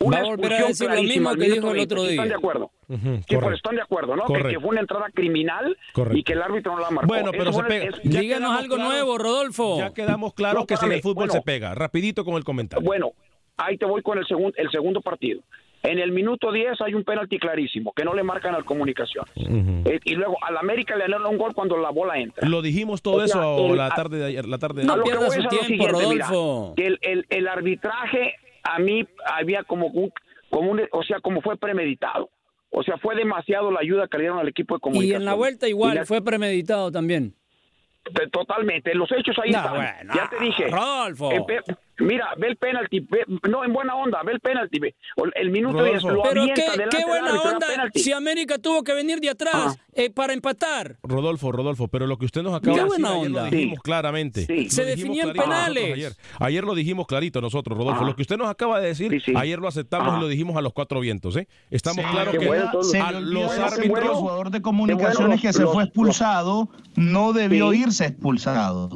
[0.01, 2.13] Una Va a volver a expulsión decir lo mismo que dijo el otro 20.
[2.13, 2.23] día.
[2.23, 2.71] ¿Están de acuerdo?
[2.87, 3.55] Sí, pues correcto.
[3.57, 4.23] están de acuerdo, ¿no?
[4.23, 4.49] Que, Correcto.
[4.51, 6.19] que fue una entrada criminal Correcto.
[6.19, 7.09] y que el árbitro no la marcó.
[7.09, 7.99] Bueno, pero Eso se pega.
[8.05, 9.79] Díganos algo nuevo, Rodolfo.
[9.79, 11.33] Ya quedamos claros No, que si en el fútbol bueno.
[11.33, 11.75] se pega.
[11.75, 12.87] Rapidito con el comentario.
[12.87, 13.11] Bueno,
[13.59, 15.43] ahí te voy con el, segun- el segundo partido.
[15.83, 19.25] En el minuto 10 hay un penalti clarísimo que no le marcan al comunicación.
[19.37, 22.49] Eh, y luego al América le anulan un gol cuando la bola entra.
[22.49, 24.47] Lo dijimos todo O sea, eso el- la tarde de ayer.
[24.47, 26.07] La tarde de No A lo que pierda voy su es a lo tiempo, siguiente,
[26.09, 26.75] mira, Rodolfo.
[26.77, 30.11] que el, el- el arbitraje a mí había como un,
[30.51, 32.29] como un- o sea, como fue premeditado.
[32.71, 35.23] O sea, fue demasiado la ayuda que le dieron al equipo de Y comunicación.
[35.23, 37.35] en la vuelta Y igual, la- fue premeditado también.
[38.33, 39.75] Totalmente, los hechos ahí No, están.
[39.75, 40.69] bueno, ya te dije.
[40.69, 41.31] Rodolfo.
[42.01, 44.95] Mira, ve el penalti, ve- no, en buena onda, ve el penalti, ve.
[45.17, 46.11] O El minuto 10 Rodolfo.
[46.11, 50.33] lo Pero qué, buena árbitro, onda si América tuvo que venir de atrás eh, para
[50.33, 50.97] empatar.
[51.03, 53.45] Rodolfo, Rodolfo, pero lo que usted nos acaba Qué de decir buena ayer onda.
[53.45, 53.81] lo dijimos Sí.
[53.83, 54.47] claramente.
[54.47, 54.65] Sí.
[54.65, 55.95] Lo Se nosotros penales.
[55.95, 56.13] Ayer.
[56.39, 58.03] Ayer lo dijimos clarito nosotros, Rodolfo.
[58.05, 58.07] Ah.
[58.07, 59.33] Lo que usted nos acaba de decir, Sí, sí.
[59.37, 60.17] ayer lo aceptamos Ah.
[60.19, 61.37] y lo dijimos a los cuatro vientos.
[61.37, 61.49] ¿eh?
[61.71, 64.17] Estamos claros que bueno, a los que el árbitros...
[64.19, 67.81] jugador de comunicaciones los- que se los- fue expulsado no debió Sí.
[67.83, 68.91] irse expulsado.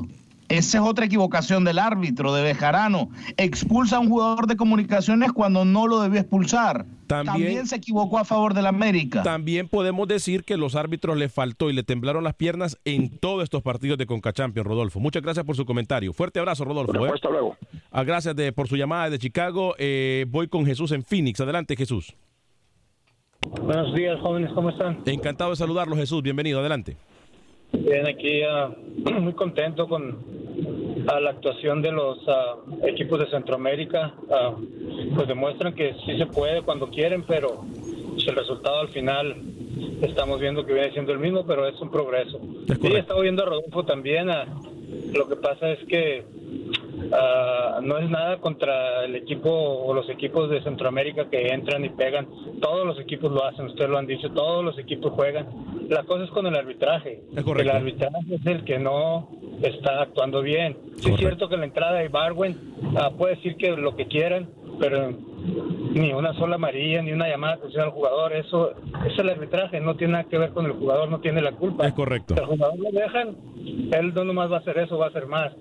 [0.53, 3.09] Esa es otra equivocación del árbitro, de Bejarano.
[3.39, 6.85] Expulsa a un jugador de comunicaciones cuando no lo debió expulsar.
[7.07, 9.23] También- se equivocó a favor del América.
[9.23, 13.43] También podemos decir que los árbitros le faltó y le temblaron las piernas en todos
[13.45, 15.01] estos partidos de Conca Champions, Rodolfo.
[15.01, 16.13] Muchas gracias por su comentario.
[16.13, 16.93] Fuerte abrazo, Rodolfo.
[16.93, 17.15] Bueno, ¿eh?
[17.15, 17.57] hasta luego.
[17.91, 19.75] Ah, gracias de- por su llamada de Chicago.
[19.79, 21.41] Eh, voy con Jesús en Phoenix.
[21.41, 22.15] Adelante, Jesús.
[23.63, 24.99] Buenos días, jóvenes, ¿cómo están?
[25.07, 26.23] Encantado de saludarlo, Jesús.
[26.23, 26.97] Bienvenido, adelante.
[27.73, 28.71] Bien, aquí ah,
[29.21, 30.19] muy contento con
[31.09, 34.15] ah, la actuación de los ah, equipos de Centroamérica.
[34.31, 34.55] Ah,
[35.15, 37.65] pues demuestran que sí se puede cuando quieren, pero
[38.13, 39.37] pues, el resultado al final
[40.03, 42.39] estamos viendo que viene siendo el mismo, pero es un progreso.
[42.39, 42.99] Es Sí, correcto.
[42.99, 44.31] estaba viendo a Rodolfo también.
[44.31, 44.47] ah,
[45.15, 46.25] lo que pasa es que
[47.13, 51.89] ah, no es nada contra el equipo o los equipos de Centroamérica que entran y
[51.91, 52.27] pegan.
[52.61, 55.47] Todos los equipos lo hacen, ustedes lo han dicho, todos los equipos juegan.
[55.89, 57.23] La cosa es con el arbitraje.
[57.37, 57.47] Es.
[57.47, 59.29] El arbitraje es el que no
[59.63, 60.77] está actuando bien.
[60.97, 62.59] Sí es cierto que la entrada de Barwen
[62.97, 64.49] ah, puede decir que lo que quieran,
[64.79, 65.13] pero
[65.93, 69.31] ni una sola amarilla, ni una llamada de atención al jugador, eso, eso es el
[69.31, 71.87] arbitraje, no tiene nada que ver con el jugador, no tiene la culpa.
[71.87, 72.35] Es correcto.
[72.35, 73.37] Si al jugador lo dejan,
[73.93, 75.53] él no nomás va a hacer eso, va a hacer más.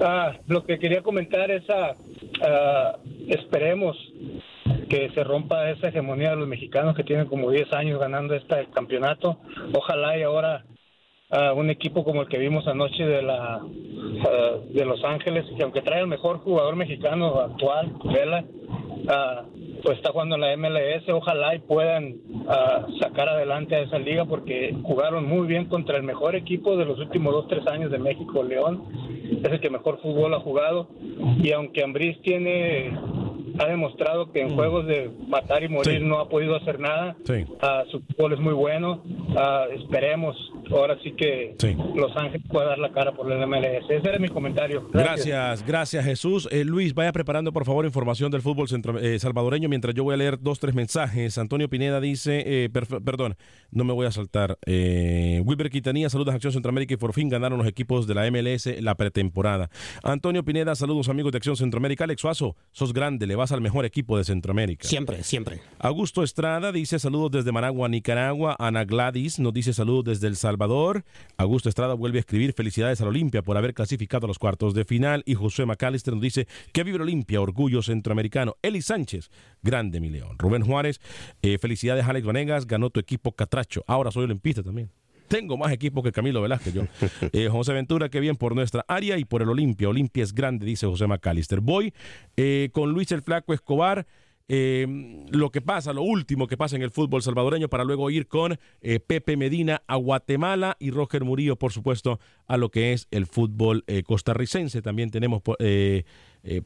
[0.00, 1.94] Ah, lo que quería comentar es, ah,
[2.42, 2.96] ah,
[3.28, 3.96] esperemos
[4.88, 8.66] que se rompa esa hegemonía de los mexicanos que tienen como 10 años ganando este
[8.72, 9.38] campeonato.
[9.72, 10.64] Ojalá y ahora
[11.34, 15.62] ah, un equipo como el que vimos anoche de la ah, de Los Ángeles, que
[15.62, 18.44] aunque trae el mejor jugador mexicano actual, Vela,
[19.08, 19.44] ah,
[19.82, 22.16] pues está jugando en la MLS, ojalá y puedan
[23.00, 26.98] sacar adelante a esa liga porque jugaron muy bien contra el mejor equipo de los
[26.98, 28.84] últimos dos, tres años de México, León,
[29.42, 30.88] es el que mejor fútbol ha jugado.
[31.42, 32.92] Y aunque Ambriz tiene
[33.58, 36.04] ha demostrado que en juegos de matar y morir Sí.
[36.06, 37.16] no ha podido hacer nada.
[37.24, 37.44] Sí.
[37.60, 39.02] Ah, su fútbol es muy bueno.
[39.36, 40.36] Ah, esperemos
[40.70, 41.76] ahora sí que Sí.
[41.94, 43.84] Los Ángeles pueda dar la cara por el MLS.
[43.90, 44.88] Ese era mi comentario.
[44.92, 46.48] Gracias, gracias Jesús.
[46.50, 50.14] Eh, Luis, vaya preparando por favor información del fútbol centro- eh, salvadoreño mientras yo voy
[50.14, 51.38] a leer dos, tres mensajes.
[51.38, 53.36] Antonio Pineda dice, eh, perdón,
[53.70, 54.58] no me voy a saltar.
[54.66, 58.26] Eh, Wilber Quitanía, saludos a Acción Centroamérica y por fin ganaron los equipos de la
[58.30, 59.70] MLS la pretemporada.
[60.02, 62.04] Antonio Pineda, saludos amigos de Acción Centroamérica.
[62.04, 64.88] Alex Suazo, sos grande, le vas al mejor equipo de Centroamérica.
[64.88, 65.60] Siempre, siempre.
[65.78, 68.56] Augusto Estrada dice saludos desde Managua, Nicaragua.
[68.58, 71.04] Ana Gladys nos dice saludos desde El Salvador.
[71.36, 74.72] Augusto Estrada vuelve a escribir felicidades a la Olimpia por haber clasificado a los cuartos
[74.72, 75.22] de final.
[75.26, 78.56] Y José McAllister nos dice que vive la Olimpia, orgullo centroamericano.
[78.62, 79.30] Eli Sánchez,
[79.62, 80.38] grande mi león.
[80.38, 81.00] Rubén Juárez,
[81.42, 83.84] eh, felicidades Alex Vanegas, ganó tu equipo Catracho.
[83.86, 84.90] Ahora soy olimpista también.
[85.34, 86.82] Tengo más equipo que Camilo Velázquez yo.
[87.32, 89.88] Eh, José Ventura, que bien por nuestra área y por el Olimpia.
[89.88, 91.60] Olimpia es grande, dice José McAllister.
[91.60, 91.92] Voy
[92.36, 94.06] eh, con Luis el Flaco Escobar.
[94.46, 94.86] eh,
[95.30, 98.60] lo que pasa, lo último que pasa en el fútbol salvadoreño para luego ir con
[98.80, 103.26] eh, Pepe Medina a Guatemala y Roger Murillo, por supuesto, a lo que es el
[103.26, 104.82] fútbol eh, costarricense.
[104.82, 105.56] También tenemos por,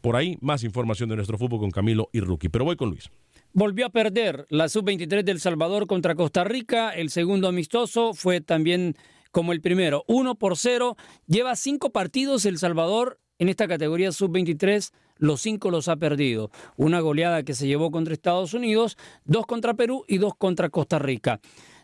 [0.02, 2.50] por ahí más información de nuestro fútbol con Camilo y Rookie.
[2.50, 3.08] Pero voy con Luis.
[3.52, 6.90] Volvió a perder la sub-23 del Salvador contra Costa Rica.
[6.90, 8.94] El segundo amistoso fue también
[9.30, 10.96] como el primero, 1 por 0.
[11.26, 14.92] Lleva cinco partidos El Salvador en esta categoría sub-23.
[15.16, 16.50] Los cinco los ha perdido.
[16.76, 20.98] Una goleada que se llevó contra Estados Unidos, dos contra Perú y dos contra Costa
[20.98, 21.40] Rica.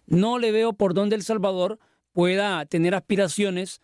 [0.07, 1.79] No le veo por dónde El Salvador
[2.13, 3.81] pueda tener aspiraciones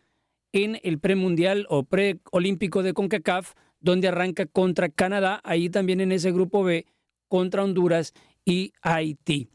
[0.53, 6.31] en el premundial o preolímpico de CONCACAF, donde arranca contra Canadá, ahí también en ese
[6.31, 6.87] grupo B,
[7.31, 8.12] contra Honduras
[8.45, 9.49] y Haití.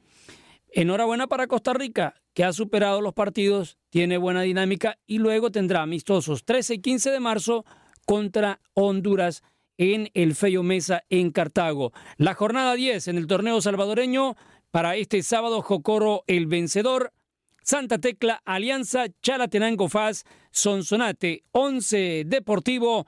[0.70, 5.82] Enhorabuena para Costa Rica, que ha superado los partidos, tiene buena dinámica y luego tendrá
[5.82, 7.66] amistosos 13 y 15 de marzo
[8.06, 9.44] contra Honduras
[9.78, 11.92] en el Feyo Mesa en Cartago.
[12.18, 14.36] La jornada 10 en el torneo salvadoreño
[14.72, 17.14] para este sábado Jocoro el vencedor,
[17.62, 23.06] Santa Tecla, Alianza, Chalatenango Faz, Sonsonate, 11 Deportivo,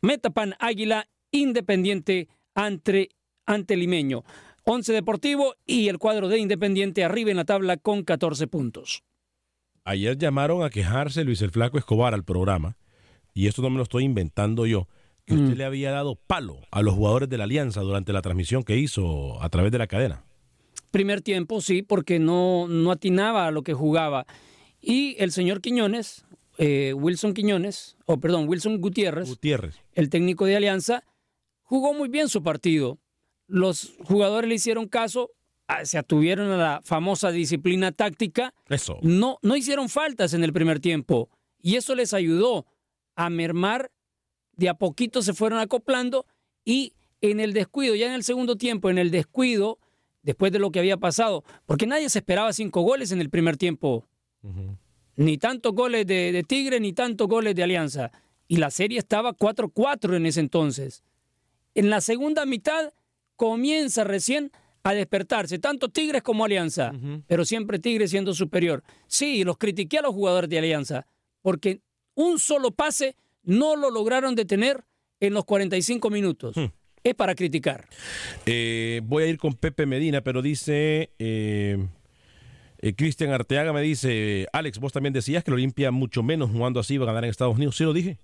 [0.00, 3.10] Metapan Águila, Independiente ante,
[3.48, 4.24] ante Limeño.
[4.64, 9.02] 11 Deportivo y el cuadro de Independiente arriba en la tabla con 14 puntos.
[9.84, 12.76] Ayer llamaron a quejarse Luis el Flaco Escobar al programa,
[13.32, 14.86] y esto no me lo estoy inventando yo,
[15.24, 18.62] que usted le había dado palo a los jugadores de la Alianza durante la transmisión
[18.62, 20.24] que hizo a través de la cadena.
[20.90, 24.26] Primer tiempo, sí, porque no, no atinaba a lo que jugaba.
[24.80, 26.26] Y el señor Quiñones,
[26.58, 31.04] eh, Wilson Quiñones, o perdón, Wilson Gutiérrez, Gutiérrez, el técnico de Alianza,
[31.62, 32.98] jugó muy bien su partido.
[33.48, 35.30] Los jugadores le hicieron caso,
[35.66, 38.54] ah, se atuvieron a la famosa disciplina táctica.
[38.68, 38.98] Eso.
[39.02, 41.28] No, no hicieron faltas en el primer tiempo.
[41.60, 42.66] Y eso les ayudó
[43.16, 43.90] a mermar.
[44.52, 46.26] De a poquito se fueron acoplando
[46.64, 49.78] y en el descuido, ya en el segundo tiempo, en el descuido,
[50.22, 53.56] después de lo que había pasado, porque nadie se esperaba cinco goles en el primer
[53.56, 54.06] tiempo.
[55.16, 58.12] Ni tantos goles de, de Tigre, ni tantos goles de Alianza.
[58.46, 61.02] Y la serie estaba 4-4 en ese entonces.
[61.74, 62.92] En la segunda mitad
[63.38, 64.50] comienza recién
[64.82, 66.92] a despertarse, tanto Tigres como Alianza,
[67.26, 68.82] pero siempre Tigres siendo superior.
[69.06, 71.06] Sí, los critiqué a los jugadores de Alianza,
[71.40, 71.80] porque
[72.14, 74.84] un solo pase no lo lograron detener
[75.20, 76.56] en los 45 minutos.
[77.04, 77.86] Es para criticar.
[78.44, 81.86] Eh, voy a ir con Pepe Medina, pero dice eh,
[82.80, 86.80] eh, Cristian Arteaga, me dice, Alex, vos también decías que lo Olimpia mucho menos jugando
[86.80, 87.76] así iba a ganar en Estados Unidos.
[87.76, 88.18] Sí, lo dije.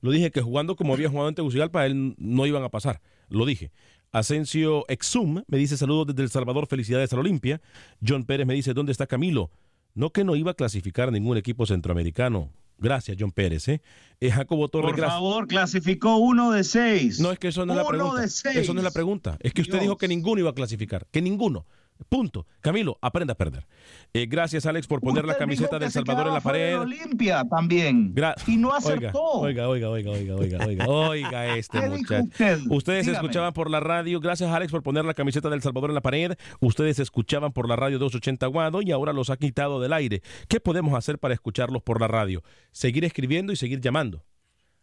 [0.00, 3.00] Lo dije que jugando como había jugado en Tegucigalpa, él no iban a pasar.
[3.28, 3.70] Lo dije.
[4.14, 7.60] Asensio Exum me dice saludos desde El Salvador, felicidades al Olimpia.
[8.06, 9.50] John Pérez me dice, ¿dónde está Camilo?
[9.94, 12.50] No que no iba a clasificar ningún equipo centroamericano.
[12.78, 13.66] Gracias, John Pérez.
[13.68, 13.80] ¿eh?
[14.20, 15.14] Eh, Jacobo Torres, Por gracias.
[15.18, 17.18] favor, clasificó uno de seis.
[17.20, 18.20] No, es que eso no es la Uno pregunta.
[18.22, 18.56] de seis.
[18.56, 19.36] Eso no es la pregunta.
[19.40, 19.82] Es que usted Dios.
[19.82, 21.06] dijo que ninguno iba a clasificar.
[21.10, 21.66] Que ninguno.
[22.08, 22.46] Punto.
[22.60, 23.66] Camilo, aprenda a perder.
[24.12, 26.78] Eh, gracias, Alex, por poner la Usted camiseta del Salvador en la pared.
[26.80, 28.14] Olimpia también.
[28.14, 29.22] Gra- y no acertó.
[29.22, 32.24] Oiga, oiga, oiga, oiga, oiga, oiga, oiga este ¿Qué dijo muchacho.
[32.24, 32.58] usted?
[32.68, 33.22] Ustedes Dígame.
[33.26, 36.32] escuchaban por la radio, gracias Alex por poner la camiseta del Salvador en la pared.
[36.60, 40.20] Ustedes escuchaban por la radio 280 Guado y ahora los ha quitado del aire.
[40.48, 42.42] ¿Qué podemos hacer para escucharlos por la radio?
[42.72, 44.24] Seguir escribiendo y seguir llamando.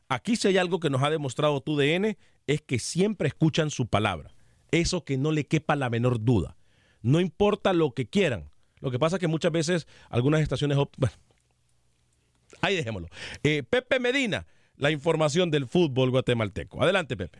[0.07, 3.87] Aquí si hay algo que nos ha demostrado tu DN es que siempre escuchan su
[3.87, 4.31] palabra.
[4.71, 6.55] Eso que no le quepa la menor duda.
[7.01, 8.49] No importa lo que quieran.
[8.79, 10.77] Lo que pasa es que muchas veces algunas estaciones...
[10.97, 11.15] Bueno,
[12.61, 13.07] ahí dejémoslo.
[13.43, 14.45] Eh, Pepe Medina,
[14.75, 16.81] la información del fútbol guatemalteco.
[16.81, 17.39] Adelante, Pepe.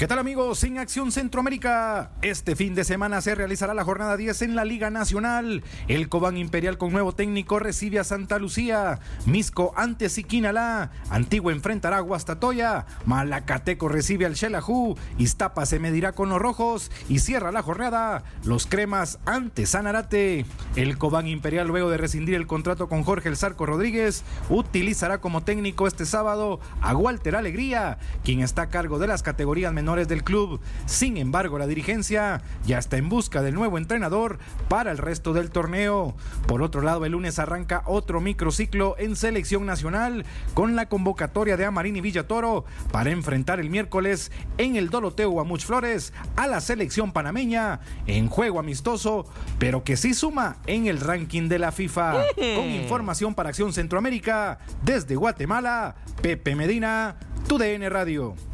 [0.00, 0.64] ¿Qué tal amigos?
[0.64, 4.88] En Acción Centroamérica, este fin de semana se realizará la jornada 10 en la Liga
[4.88, 5.62] Nacional.
[5.88, 8.98] El Cobán Imperial con nuevo técnico recibe a Santa Lucía.
[9.26, 10.90] Misco ante Siquinalá.
[11.10, 12.86] Antigua enfrentará a Guastatoya.
[13.04, 14.96] Malacateco recibe al Xelajú.
[15.18, 16.90] Iztapa se medirá con los rojos.
[17.10, 20.46] Y cierra la jornada los cremas ante Sanarate.
[20.76, 25.42] El Cobán Imperial luego de rescindir el contrato con Jorge El Zarco Rodríguez utilizará como
[25.42, 30.22] técnico este sábado a Walter Alegría, quien está a cargo de las categorías menores del
[30.22, 30.60] club.
[30.86, 34.38] Sin embargo, la dirigencia ya está en busca del nuevo entrenador
[34.68, 36.14] para el resto del torneo.
[36.46, 40.24] Por otro lado, el lunes arranca otro microciclo en selección nacional
[40.54, 45.64] con la convocatoria de Amarín y Villatoro para enfrentar el miércoles en el Doloteo Guamuch
[45.64, 49.26] Flores a la selección panameña en juego amistoso,
[49.58, 52.22] pero que sí suma en el ranking de la FIFA.
[52.36, 57.16] Con información para Acción Centroamérica, desde Guatemala, Pepe Medina,
[57.48, 58.49] tu DN Radio.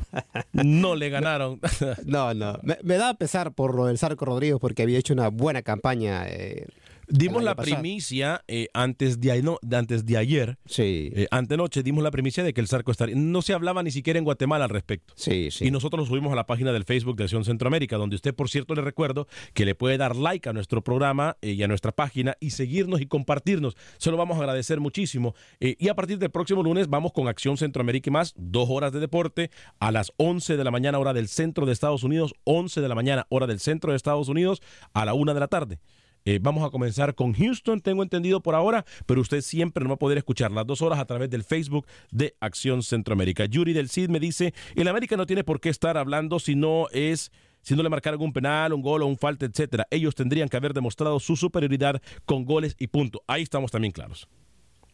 [0.53, 1.61] No le ganaron.
[2.05, 2.59] No, no.
[2.63, 6.27] Me, me da pesar por lo del Zarco Rodríguez porque había hecho una buena campaña.
[6.29, 6.67] eh,
[7.09, 7.81] Dimos la pasado.
[7.81, 10.59] primicia eh, antes, de, no, antes de ayer.
[10.67, 11.11] Sí.
[11.15, 13.15] Eh, antenoche dimos la primicia de que el Zarco estaría.
[13.17, 15.15] No se hablaba ni siquiera en Guatemala al respecto.
[15.17, 15.67] Sí, sí.
[15.67, 18.49] Y nosotros lo subimos a la página del Facebook de Acción Centroamérica, donde usted, por
[18.49, 21.93] cierto, le recuerdo que le puede dar like a nuestro programa eh, y a nuestra
[21.93, 23.77] página y seguirnos y compartirnos.
[23.99, 25.35] Se lo vamos a agradecer muchísimo.
[25.61, 28.93] Eh, y a partir del próximo lunes vamos con Acción Centroamérica y más, dos horas
[28.93, 32.81] de deporte a las 11 de la mañana, hora del centro de Estados Unidos, 11
[32.81, 35.79] de la mañana, hora del centro de Estados Unidos, a la una de la tarde.
[36.27, 39.95] Eh, vamos a comenzar con Houston, tengo entendido por ahora, pero usted siempre no va
[39.95, 43.45] a poder escuchar las dos horas a través del Facebook de Acción Centroamérica.
[43.45, 46.89] Yuri del CID me dice, el América no tiene por qué estar hablando si no
[46.91, 47.31] es...
[47.63, 50.57] Si no le marcaron un penal, un gol o un falta, etcétera, ellos tendrían que
[50.57, 53.23] haber demostrado su superioridad con goles y punto.
[53.27, 54.29] Ahí estamos también claros.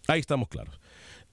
[0.08, 0.80] Ahí estamos claros.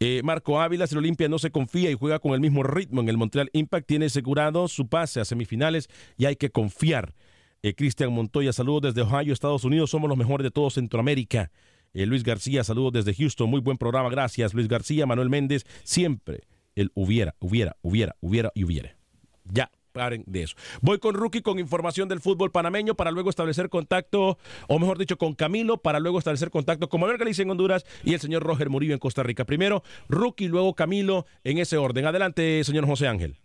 [0.02, 3.00] Eh, Marco Ávila, si el Olimpia no se confía y juega con el mismo ritmo
[3.00, 7.14] en el Montreal Impact, tiene asegurado su pase a semifinales y hay que confiar.
[7.62, 9.89] Eh, Cristian Montoya, saludos desde Ohio, Estados Unidos.
[9.89, 11.51] Somos los mejores de todo Centroamérica.
[11.93, 13.49] Eh, Luis García, saludos desde Houston.
[13.49, 14.10] Muy buen programa.
[14.10, 15.05] Gracias, Luis García.
[15.05, 16.43] Manuel Méndez, siempre
[16.76, 18.95] el hubiera, hubiera, hubiera, hubiera y hubiera.
[19.43, 20.55] Ya, paren de eso.
[20.82, 24.38] Voy con Rookie con información del fútbol panameño para luego establecer contacto,
[24.70, 28.14] o mejor dicho, con Camilo, para luego establecer contacto con Manuel Galicia en Honduras y
[28.14, 29.43] el señor Roger Murillo en Costa Rica.
[29.43, 32.05] Primero Rookie, luego Camilo, en ese orden.
[32.05, 33.38] Adelante, señor José Ángel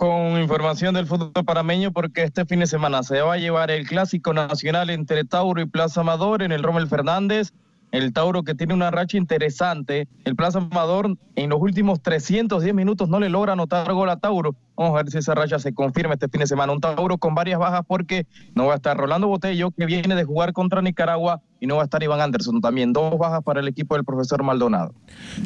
[0.00, 3.86] con información del fútbol panameño porque este fin de semana se va a llevar el
[3.86, 7.52] clásico nacional entre Tauro y Plaza Amador en el Rommel Fernández
[7.92, 10.08] el Tauro que tiene una racha interesante.
[10.24, 14.54] El Plaza Amador en los últimos 310 minutos no le logra anotar gol a Tauro.
[14.76, 16.72] Vamos a ver si esa racha se confirma este fin de semana.
[16.72, 20.24] Un Tauro con varias bajas porque no va a estar Rolando Botello, que viene de
[20.24, 22.60] jugar contra Nicaragua, y no va a estar Iván Anderson.
[22.60, 24.94] También dos bajas para el equipo del profesor Maldonado.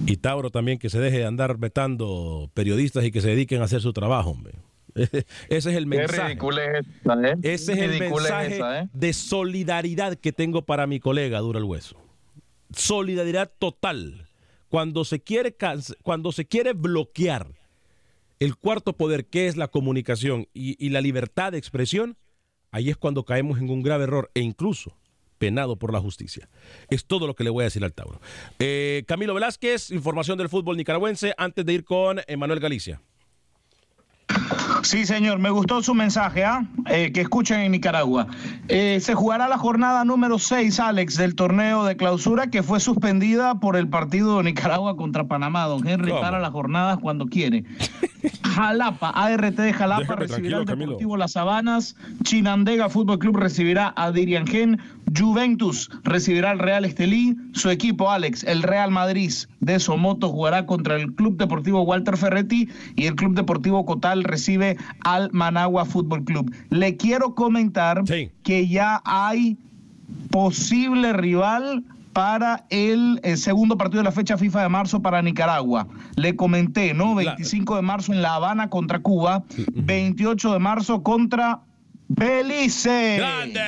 [0.07, 3.65] Y Tauro también que se deje de andar vetando periodistas y que se dediquen a
[3.65, 4.55] hacer su trabajo, hombre.
[4.95, 6.39] Ese es el mensaje.
[6.39, 7.37] es esa, ¿eh?
[7.43, 8.89] Ese es el mensaje ¿eh?
[8.93, 12.04] de solidaridad que tengo para mi colega Dura el Hueso
[12.73, 14.29] solidaridad total.
[14.69, 15.57] Cuando se quiere,
[16.03, 17.47] cuando se quiere bloquear
[18.41, 22.17] el cuarto poder, que es la comunicación y, la libertad de expresión,
[22.71, 24.97] ahí es cuando caemos en un grave error e incluso
[25.39, 26.49] penado por la justicia.
[26.91, 28.21] Es todo lo que le voy a decir al Tauro.
[28.59, 33.01] Eh, Camilo Velázquez, información del fútbol nicaragüense, antes de ir con Emanuel Galicia.
[34.85, 36.67] Sí, señor, me gustó su mensaje, ¿ah?
[36.91, 38.27] Eh, que escuchen en Nicaragua.
[38.69, 43.55] Eh, se jugará la jornada número 6, Alex, del torneo de clausura que fue suspendida
[43.61, 45.65] por el partido de Nicaragua contra Panamá.
[45.65, 47.65] Don Henry para las jornadas cuando quiere.
[48.43, 54.81] Jalapa, ART de Jalapa recibirá al Deportivo Las Sabanas, Chinandega Fútbol Club recibirá a Diriangen,
[55.17, 60.97] Juventus recibirá al Real Estelí, su equipo Alex, el Real Madrid de Somoto jugará contra
[60.97, 66.55] el Club Deportivo Walter Ferretti y el Club Deportivo Cotal recibe al Managua Fútbol Club.
[66.71, 68.03] Le quiero comentar
[68.43, 69.59] que ya hay
[70.31, 75.89] posible rival para el, segundo partido de la fecha FIFA de marzo para Nicaragua.
[76.17, 77.15] Le comenté, ¿no?
[77.15, 79.43] 25 de marzo en La Habana contra Cuba,
[79.75, 81.61] 28 de marzo contra
[82.09, 83.17] Belice.
[83.19, 83.61] ¡Grande!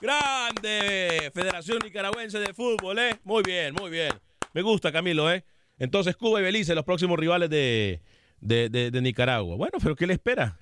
[0.00, 1.30] ¡Grande!
[1.34, 3.18] Federación Nicaragüense de Fútbol, ¿eh?
[3.24, 4.12] Muy bien, muy bien.
[4.52, 5.44] Me gusta, Camilo, ¿eh?
[5.78, 8.00] Entonces Cuba y Belice, los próximos rivales de,
[8.40, 9.56] de Nicaragua.
[9.56, 10.58] Bueno, pero ¿qué le espera?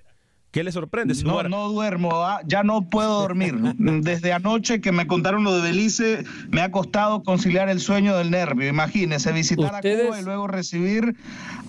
[0.51, 1.15] ¿Qué le sorprende?
[1.25, 3.55] no, no duermo, ah, ya no puedo dormir.
[3.79, 8.31] Desde anoche que me contaron lo de Belice, me ha costado conciliar el sueño del
[8.31, 8.67] nervio.
[8.67, 11.17] Imagínese, visitar a Cuba y luego recibir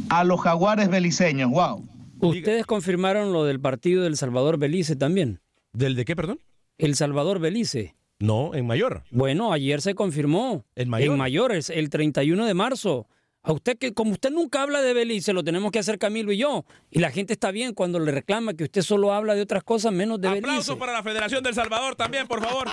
[0.10, 1.52] a los jaguares beliceños.
[1.52, 1.86] ¡Wow!
[2.22, 5.42] ¿Ustedes confirmaron lo del partido del Salvador Belice también?
[5.74, 6.40] ¿Del de qué, perdón?
[6.80, 7.98] El Salvador Belice.
[8.20, 9.04] No, en mayor.
[9.12, 10.66] Bueno, ayer se confirmó.
[10.76, 11.12] ¿En mayor?
[11.12, 13.08] En mayor, es el 31 de marzo.
[13.44, 16.38] A usted que, como usted nunca habla de Belice, lo tenemos que hacer Camilo y
[16.38, 16.66] yo.
[16.90, 19.92] Y la gente está bien cuando le reclama que usted solo habla de otras cosas
[19.92, 20.62] menos de Aplausos Belice.
[20.62, 22.68] Aplausos para la Federación del Salvador también, por favor.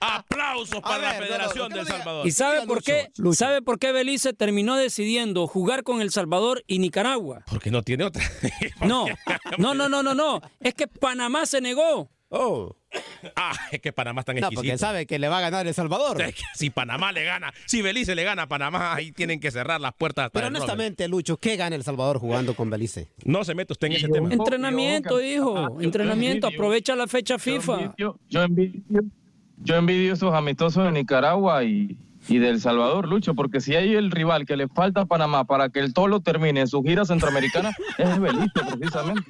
[0.00, 2.26] Aplausos para la Federación del Salvador.
[2.26, 3.10] ¿Y sabe por qué?
[3.32, 7.42] ¿Sabe por qué Belice terminó decidiendo jugar con El Salvador y Nicaragua?
[7.50, 8.22] Porque no tiene otra.
[8.86, 9.06] no,
[9.58, 10.40] no, no, no, no, no.
[10.60, 12.10] Es que Panamá se negó.
[12.30, 12.74] Oh.
[13.36, 14.62] Ah, es que Panamá está exquisito.
[14.62, 16.16] No, porque sabe que le va a ganar El Salvador.
[16.54, 19.92] si Panamá le gana, si Belice le gana a Panamá, ahí tienen que cerrar las
[19.92, 20.30] puertas.
[20.32, 23.08] Pero honestamente, Lucho, ¿qué gana El Salvador jugando con Belice?
[23.24, 24.32] No se mete usted en ese tema.
[24.32, 25.80] Entrenamiento, hijo.
[25.82, 26.46] Entrenamiento.
[26.46, 27.94] Aprovecha la fecha FIFA.
[27.98, 28.82] Yo envidio,
[29.58, 34.10] yo envidio esos amistosos de Nicaragua y, y del Salvador, Lucho, porque si hay el
[34.10, 37.70] rival que le falta a Panamá para que el Tolo termine en su gira centroamericana,
[37.98, 39.22] es Belice, precisamente.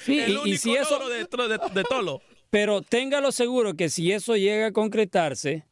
[0.00, 1.26] Sí, y, si eso de,
[1.74, 2.20] de, Tolo.
[2.50, 5.66] Pero téngalo seguro que si eso llega a concretarse,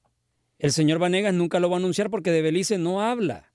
[0.58, 3.47] el señor Vanegas nunca lo va a anunciar porque de Belice no habla.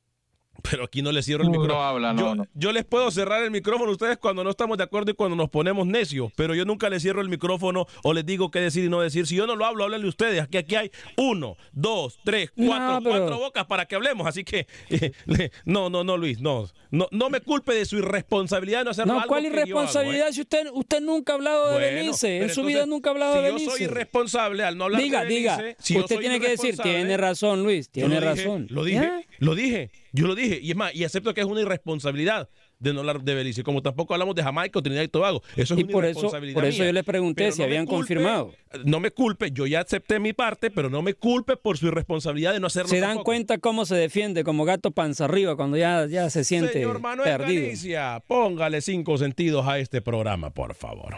[0.70, 1.74] Pero aquí no le cierro el micrófono.
[1.74, 4.86] No habla, no, yo, les puedo cerrar el micrófono a ustedes cuando no estamos de
[4.86, 8.26] acuerdo y cuando nos ponemos necios, pero yo nunca les cierro el micrófono o les
[8.26, 9.28] digo qué decir y no decir.
[9.28, 10.41] Si yo no lo hablo, háblenle ustedes.
[10.41, 14.26] Aquí, aquí hay uno, dos, tres, cuatro, cuatro bocas para que hablemos.
[14.26, 14.66] Así que,
[15.66, 19.05] no, no, no, Luis, no, no, no me culpe de su irresponsabilidad de no hacer
[19.05, 20.34] no, ¿Cuál irresponsabilidad ¿eh?
[20.34, 22.41] si usted, usted nunca ha hablado de Belice?
[22.41, 23.59] En su vida nunca ha hablado de Belice.
[23.59, 25.64] Si yo soy irresponsable al no hablar diga, de Belice.
[25.64, 28.68] Diga, si usted tiene que decir, tiene razón, Luis, tiene razón.
[28.70, 29.91] Lo dije, lo dije.
[30.16, 32.49] Yo lo dije, y es más, y acepto que es una irresponsabilidad
[32.80, 35.41] de no hablar de Belice, como tampoco hablamos de Jamaica o Trinidad y Tobago.
[35.56, 36.51] Eso es y una por irresponsabilidad.
[36.51, 38.54] Eso, por eso yo le pregunté si habían confirmado.
[38.84, 42.54] No me culpe, yo ya acepté mi parte, pero no me culpe por su irresponsabilidad
[42.54, 42.89] de no hacerlo.
[42.89, 46.74] Se dan cuenta cómo se defiende como gato panza arriba cuando ya, ya se siente
[46.74, 47.64] Señor Manuel perdido.
[47.64, 51.16] Galicia, póngale cinco sentidos a este programa, por favor.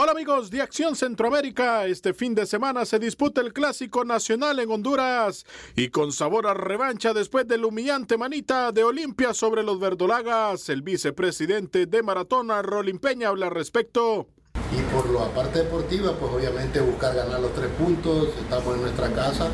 [0.00, 4.70] Hola amigos de Acción Centroamérica, este fin de semana se disputa el Clásico Nacional en
[4.70, 5.44] Honduras
[5.74, 10.82] y con sabor a revancha después del humillante manita de Olimpia sobre los verdolagas, el
[10.82, 14.28] vicepresidente de Maratona, Rolín Peña, habla al respecto.
[14.70, 19.10] Y por la parte deportiva, pues obviamente buscar ganar los tres puntos, estamos en nuestra
[19.10, 19.48] casa.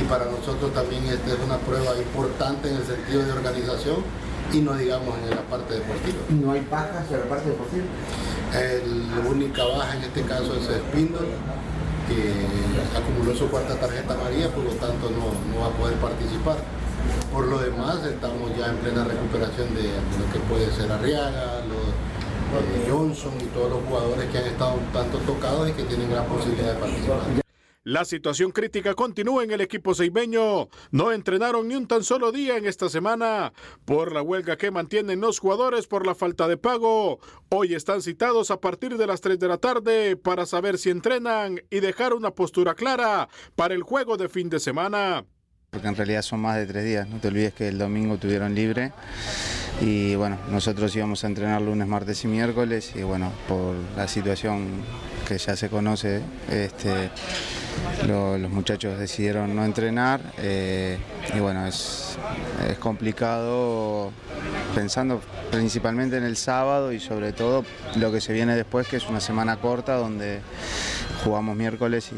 [0.00, 3.96] Y para nosotros también esta es una prueba importante en el sentido de organización
[4.52, 6.18] y no digamos en la parte deportiva.
[6.28, 7.84] ¿No hay bajas en la parte deportiva?
[8.52, 11.32] la única baja en este caso es Spindle,
[12.06, 16.56] que acumuló su cuarta tarjeta amarilla, por lo tanto no, va a poder participar.
[17.32, 21.92] Por lo demás, estamos ya en plena recuperación de, lo que puede ser Arriaga, los,
[22.86, 26.26] Johnson y todos los jugadores que han estado un tanto tocados y que tienen gran
[26.26, 27.41] posibilidad de participar.
[27.84, 30.68] La situación crítica continúa en el equipo seibeño.
[30.92, 33.52] No entrenaron ni un tan solo día en esta semana
[33.84, 37.18] por la huelga que mantienen los jugadores por la falta de pago.
[37.48, 41.60] Hoy están citados a partir de las 3 de la tarde para saber si entrenan
[41.70, 45.24] y dejar una postura clara para el juego de fin de semana.
[45.70, 48.54] Porque en realidad son más de tres días, no te olvides que el domingo tuvieron
[48.54, 48.92] libre
[49.80, 54.68] y bueno, nosotros íbamos a entrenar lunes, martes y miércoles y bueno, por la situación
[55.26, 57.10] que ya se conoce, este,
[58.06, 60.98] los muchachos decidieron no entrenar eh,
[61.34, 62.16] y bueno, es,
[62.68, 64.12] es complicado
[64.74, 65.20] pensando
[65.50, 67.64] principalmente en el sábado y sobre todo
[67.96, 70.40] lo que se viene después, que es una semana corta donde
[71.24, 72.10] jugamos miércoles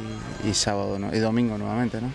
[0.49, 2.01] y, sábado y domingo nuevamente.
[2.01, 2.11] ¿no?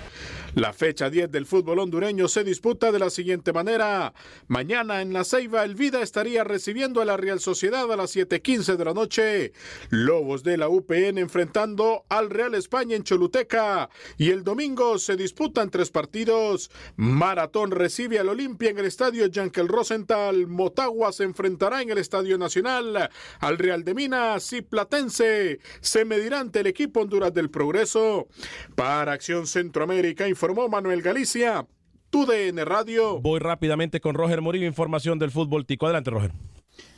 [0.56, 4.14] La fecha 10 del fútbol hondureño se disputa de la siguiente manera.
[4.48, 8.76] Mañana en La Ceiba, el Vida estaría recibiendo a la Real Sociedad a las 7:15
[8.76, 9.54] de la noche.
[9.90, 13.90] Lobos de la UPN enfrentando al Real España en Choluteca.
[14.18, 16.72] Y el domingo se disputan tres partidos.
[16.96, 20.48] Maratón recibe al Olimpia en el estadio Yankel Rosenthal.
[20.48, 26.40] Motagua se enfrentará en el estadio Nacional al Real de Minas y Platense se medirá
[26.40, 28.28] ante el equipo Honduras del Progreso.
[28.76, 31.68] Para Acción Centroamérica informó Manuel Galicia.
[32.10, 33.20] TUDN Radio.
[33.20, 35.86] Voy rápidamente con Roger Murillo, información del fútbol tico.
[35.86, 36.32] Adelante, Roger.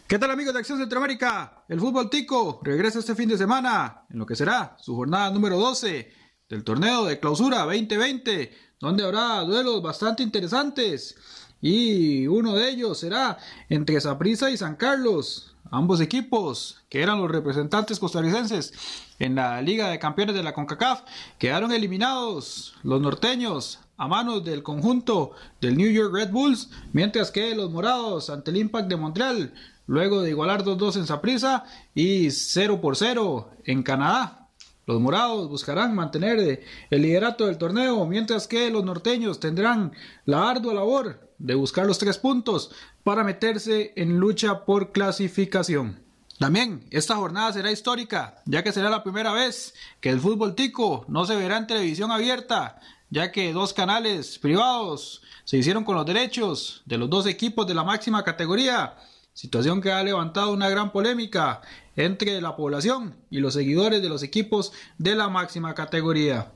[0.08, 1.64] ¿Qué tal amigos de Acción Centroamérica?
[1.68, 5.58] El fútbol tico regresa este fin de semana en lo que será su jornada número
[5.58, 6.12] 12
[6.48, 11.16] del torneo de clausura 2020, donde habrá duelos bastante interesantes
[11.62, 13.40] y uno de ellos será
[13.70, 18.74] entre Saprissa y San Carlos, ambos equipos que eran los representantes costarricenses
[19.18, 21.02] en la Liga de Campeones de la CONCACAF.
[21.40, 27.56] Quedaron eliminados los norteños a manos del conjunto del New York Red Bulls, mientras que
[27.56, 29.54] los morados ante el Impact de Montreal,
[29.88, 31.64] luego de igualar 2-2 en Saprissa
[31.96, 34.41] y 0 por 0 en Canadá.
[34.88, 39.94] Los morados buscarán mantener el liderato del torneo, mientras que los norteños tendrán
[40.26, 42.72] la ardua labor de buscar los tres puntos
[43.04, 46.00] para meterse en lucha por clasificación.
[46.40, 51.06] También esta jornada será histórica, ya que será la primera vez que el fútbol tico
[51.08, 52.80] no se verá en televisión abierta,
[53.12, 57.76] ya que dos canales privados se hicieron con los derechos de los dos equipos de
[57.76, 58.96] la máxima categoría,
[59.34, 61.62] situación que ha levantado una gran polémica
[61.96, 66.54] entre la población y los seguidores de los equipos de la máxima categoría.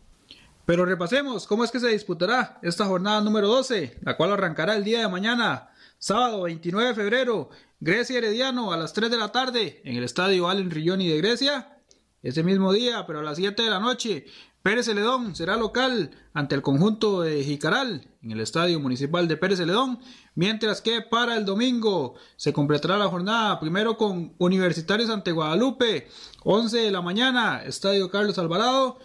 [0.65, 4.83] Pero repasemos cómo es que se disputará esta jornada número 12, la cual arrancará el
[4.83, 5.69] día de mañana,
[5.99, 10.49] sábado 29 de febrero, Grecia Herediano a las 3 de la tarde en el estadio
[10.49, 11.77] Allen Rilloni de Grecia.
[12.23, 14.25] Ese mismo día, pero a las 7 de la noche,
[14.65, 19.59] Pérez Celedón será local ante el conjunto de Jicaral en el estadio municipal de Pérez
[19.59, 19.99] Celedón,
[20.33, 26.07] mientras que para el domingo se completará la jornada primero con Universitarios ante Guadalupe,
[26.43, 28.97] 11 de la mañana, estadio Carlos Alvarado.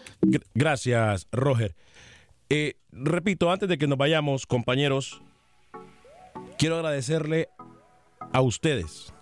[0.54, 1.76] Gracias, Roger.
[2.48, 5.20] Eh, repito, antes de que nos vayamos, compañeros,
[6.56, 7.50] quiero agradecerle
[8.32, 9.12] a ustedes,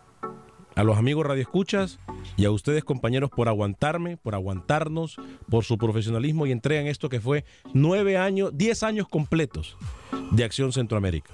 [0.78, 1.98] a los amigos radioescuchas
[2.36, 5.16] y a ustedes compañeros por aguantarme, por aguantarnos,
[5.50, 9.76] por su profesionalismo y entrega en esto que fue nueve años, diez años completos
[10.30, 11.32] de Acción Centroamérica.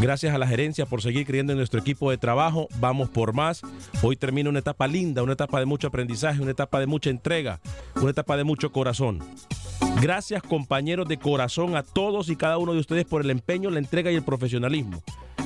[0.00, 2.66] Gracias a la gerencia por seguir creyendo en nuestro equipo de trabajo.
[2.80, 3.60] Vamos por más.
[4.02, 7.60] Hoy termina una etapa linda, una etapa de mucho aprendizaje, una etapa de mucha entrega,
[7.96, 9.18] una etapa de mucho corazón.
[10.00, 13.80] Gracias compañeros de corazón a todos y cada uno de ustedes por el empeño, la
[13.80, 15.02] entrega y el profesionalismo.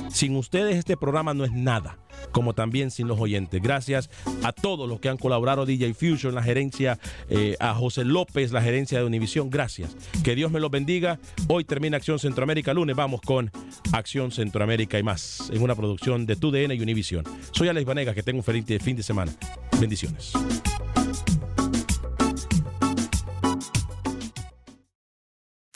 [0.09, 1.97] Sin ustedes este programa no es nada,
[2.31, 3.61] como también sin los oyentes.
[3.61, 4.09] Gracias
[4.43, 6.99] a todos los que han colaborado, DJ Fusion, la gerencia,
[7.29, 9.49] eh, a José López, la gerencia de Univisión.
[9.49, 9.95] Gracias.
[10.23, 11.19] Que Dios me los bendiga.
[11.47, 12.73] Hoy termina Acción Centroamérica.
[12.73, 13.51] Lunes vamos con
[13.91, 17.23] Acción Centroamérica y más, en una producción de TUDN y Univisión.
[17.51, 19.31] Soy Alex Vanega, que tengo un feliz fin de semana.
[19.79, 20.33] Bendiciones.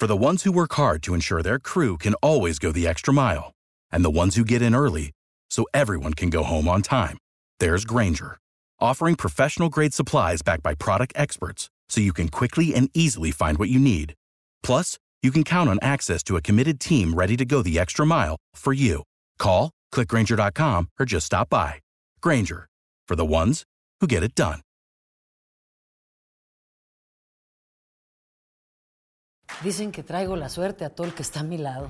[0.01, 3.13] For the ones who work hard to ensure their crew can always go the extra
[3.13, 3.53] mile.
[3.91, 5.11] and the ones who get in early
[5.49, 7.17] so everyone can go home on time.
[7.59, 8.37] There's Granger,
[8.79, 13.57] offering professional grade supplies backed by product experts so you can quickly and easily find
[13.57, 14.15] what you need.
[14.63, 18.05] Plus, you can count on access to a committed team ready to go the extra
[18.05, 19.03] mile for you.
[19.37, 21.75] Call, clickgranger.com, or just stop by.
[22.21, 22.67] Granger,
[23.07, 23.63] for the ones
[23.99, 24.61] who get it done.
[29.63, 31.89] Dicen que traigo la suerte a todo el que está a mi lado.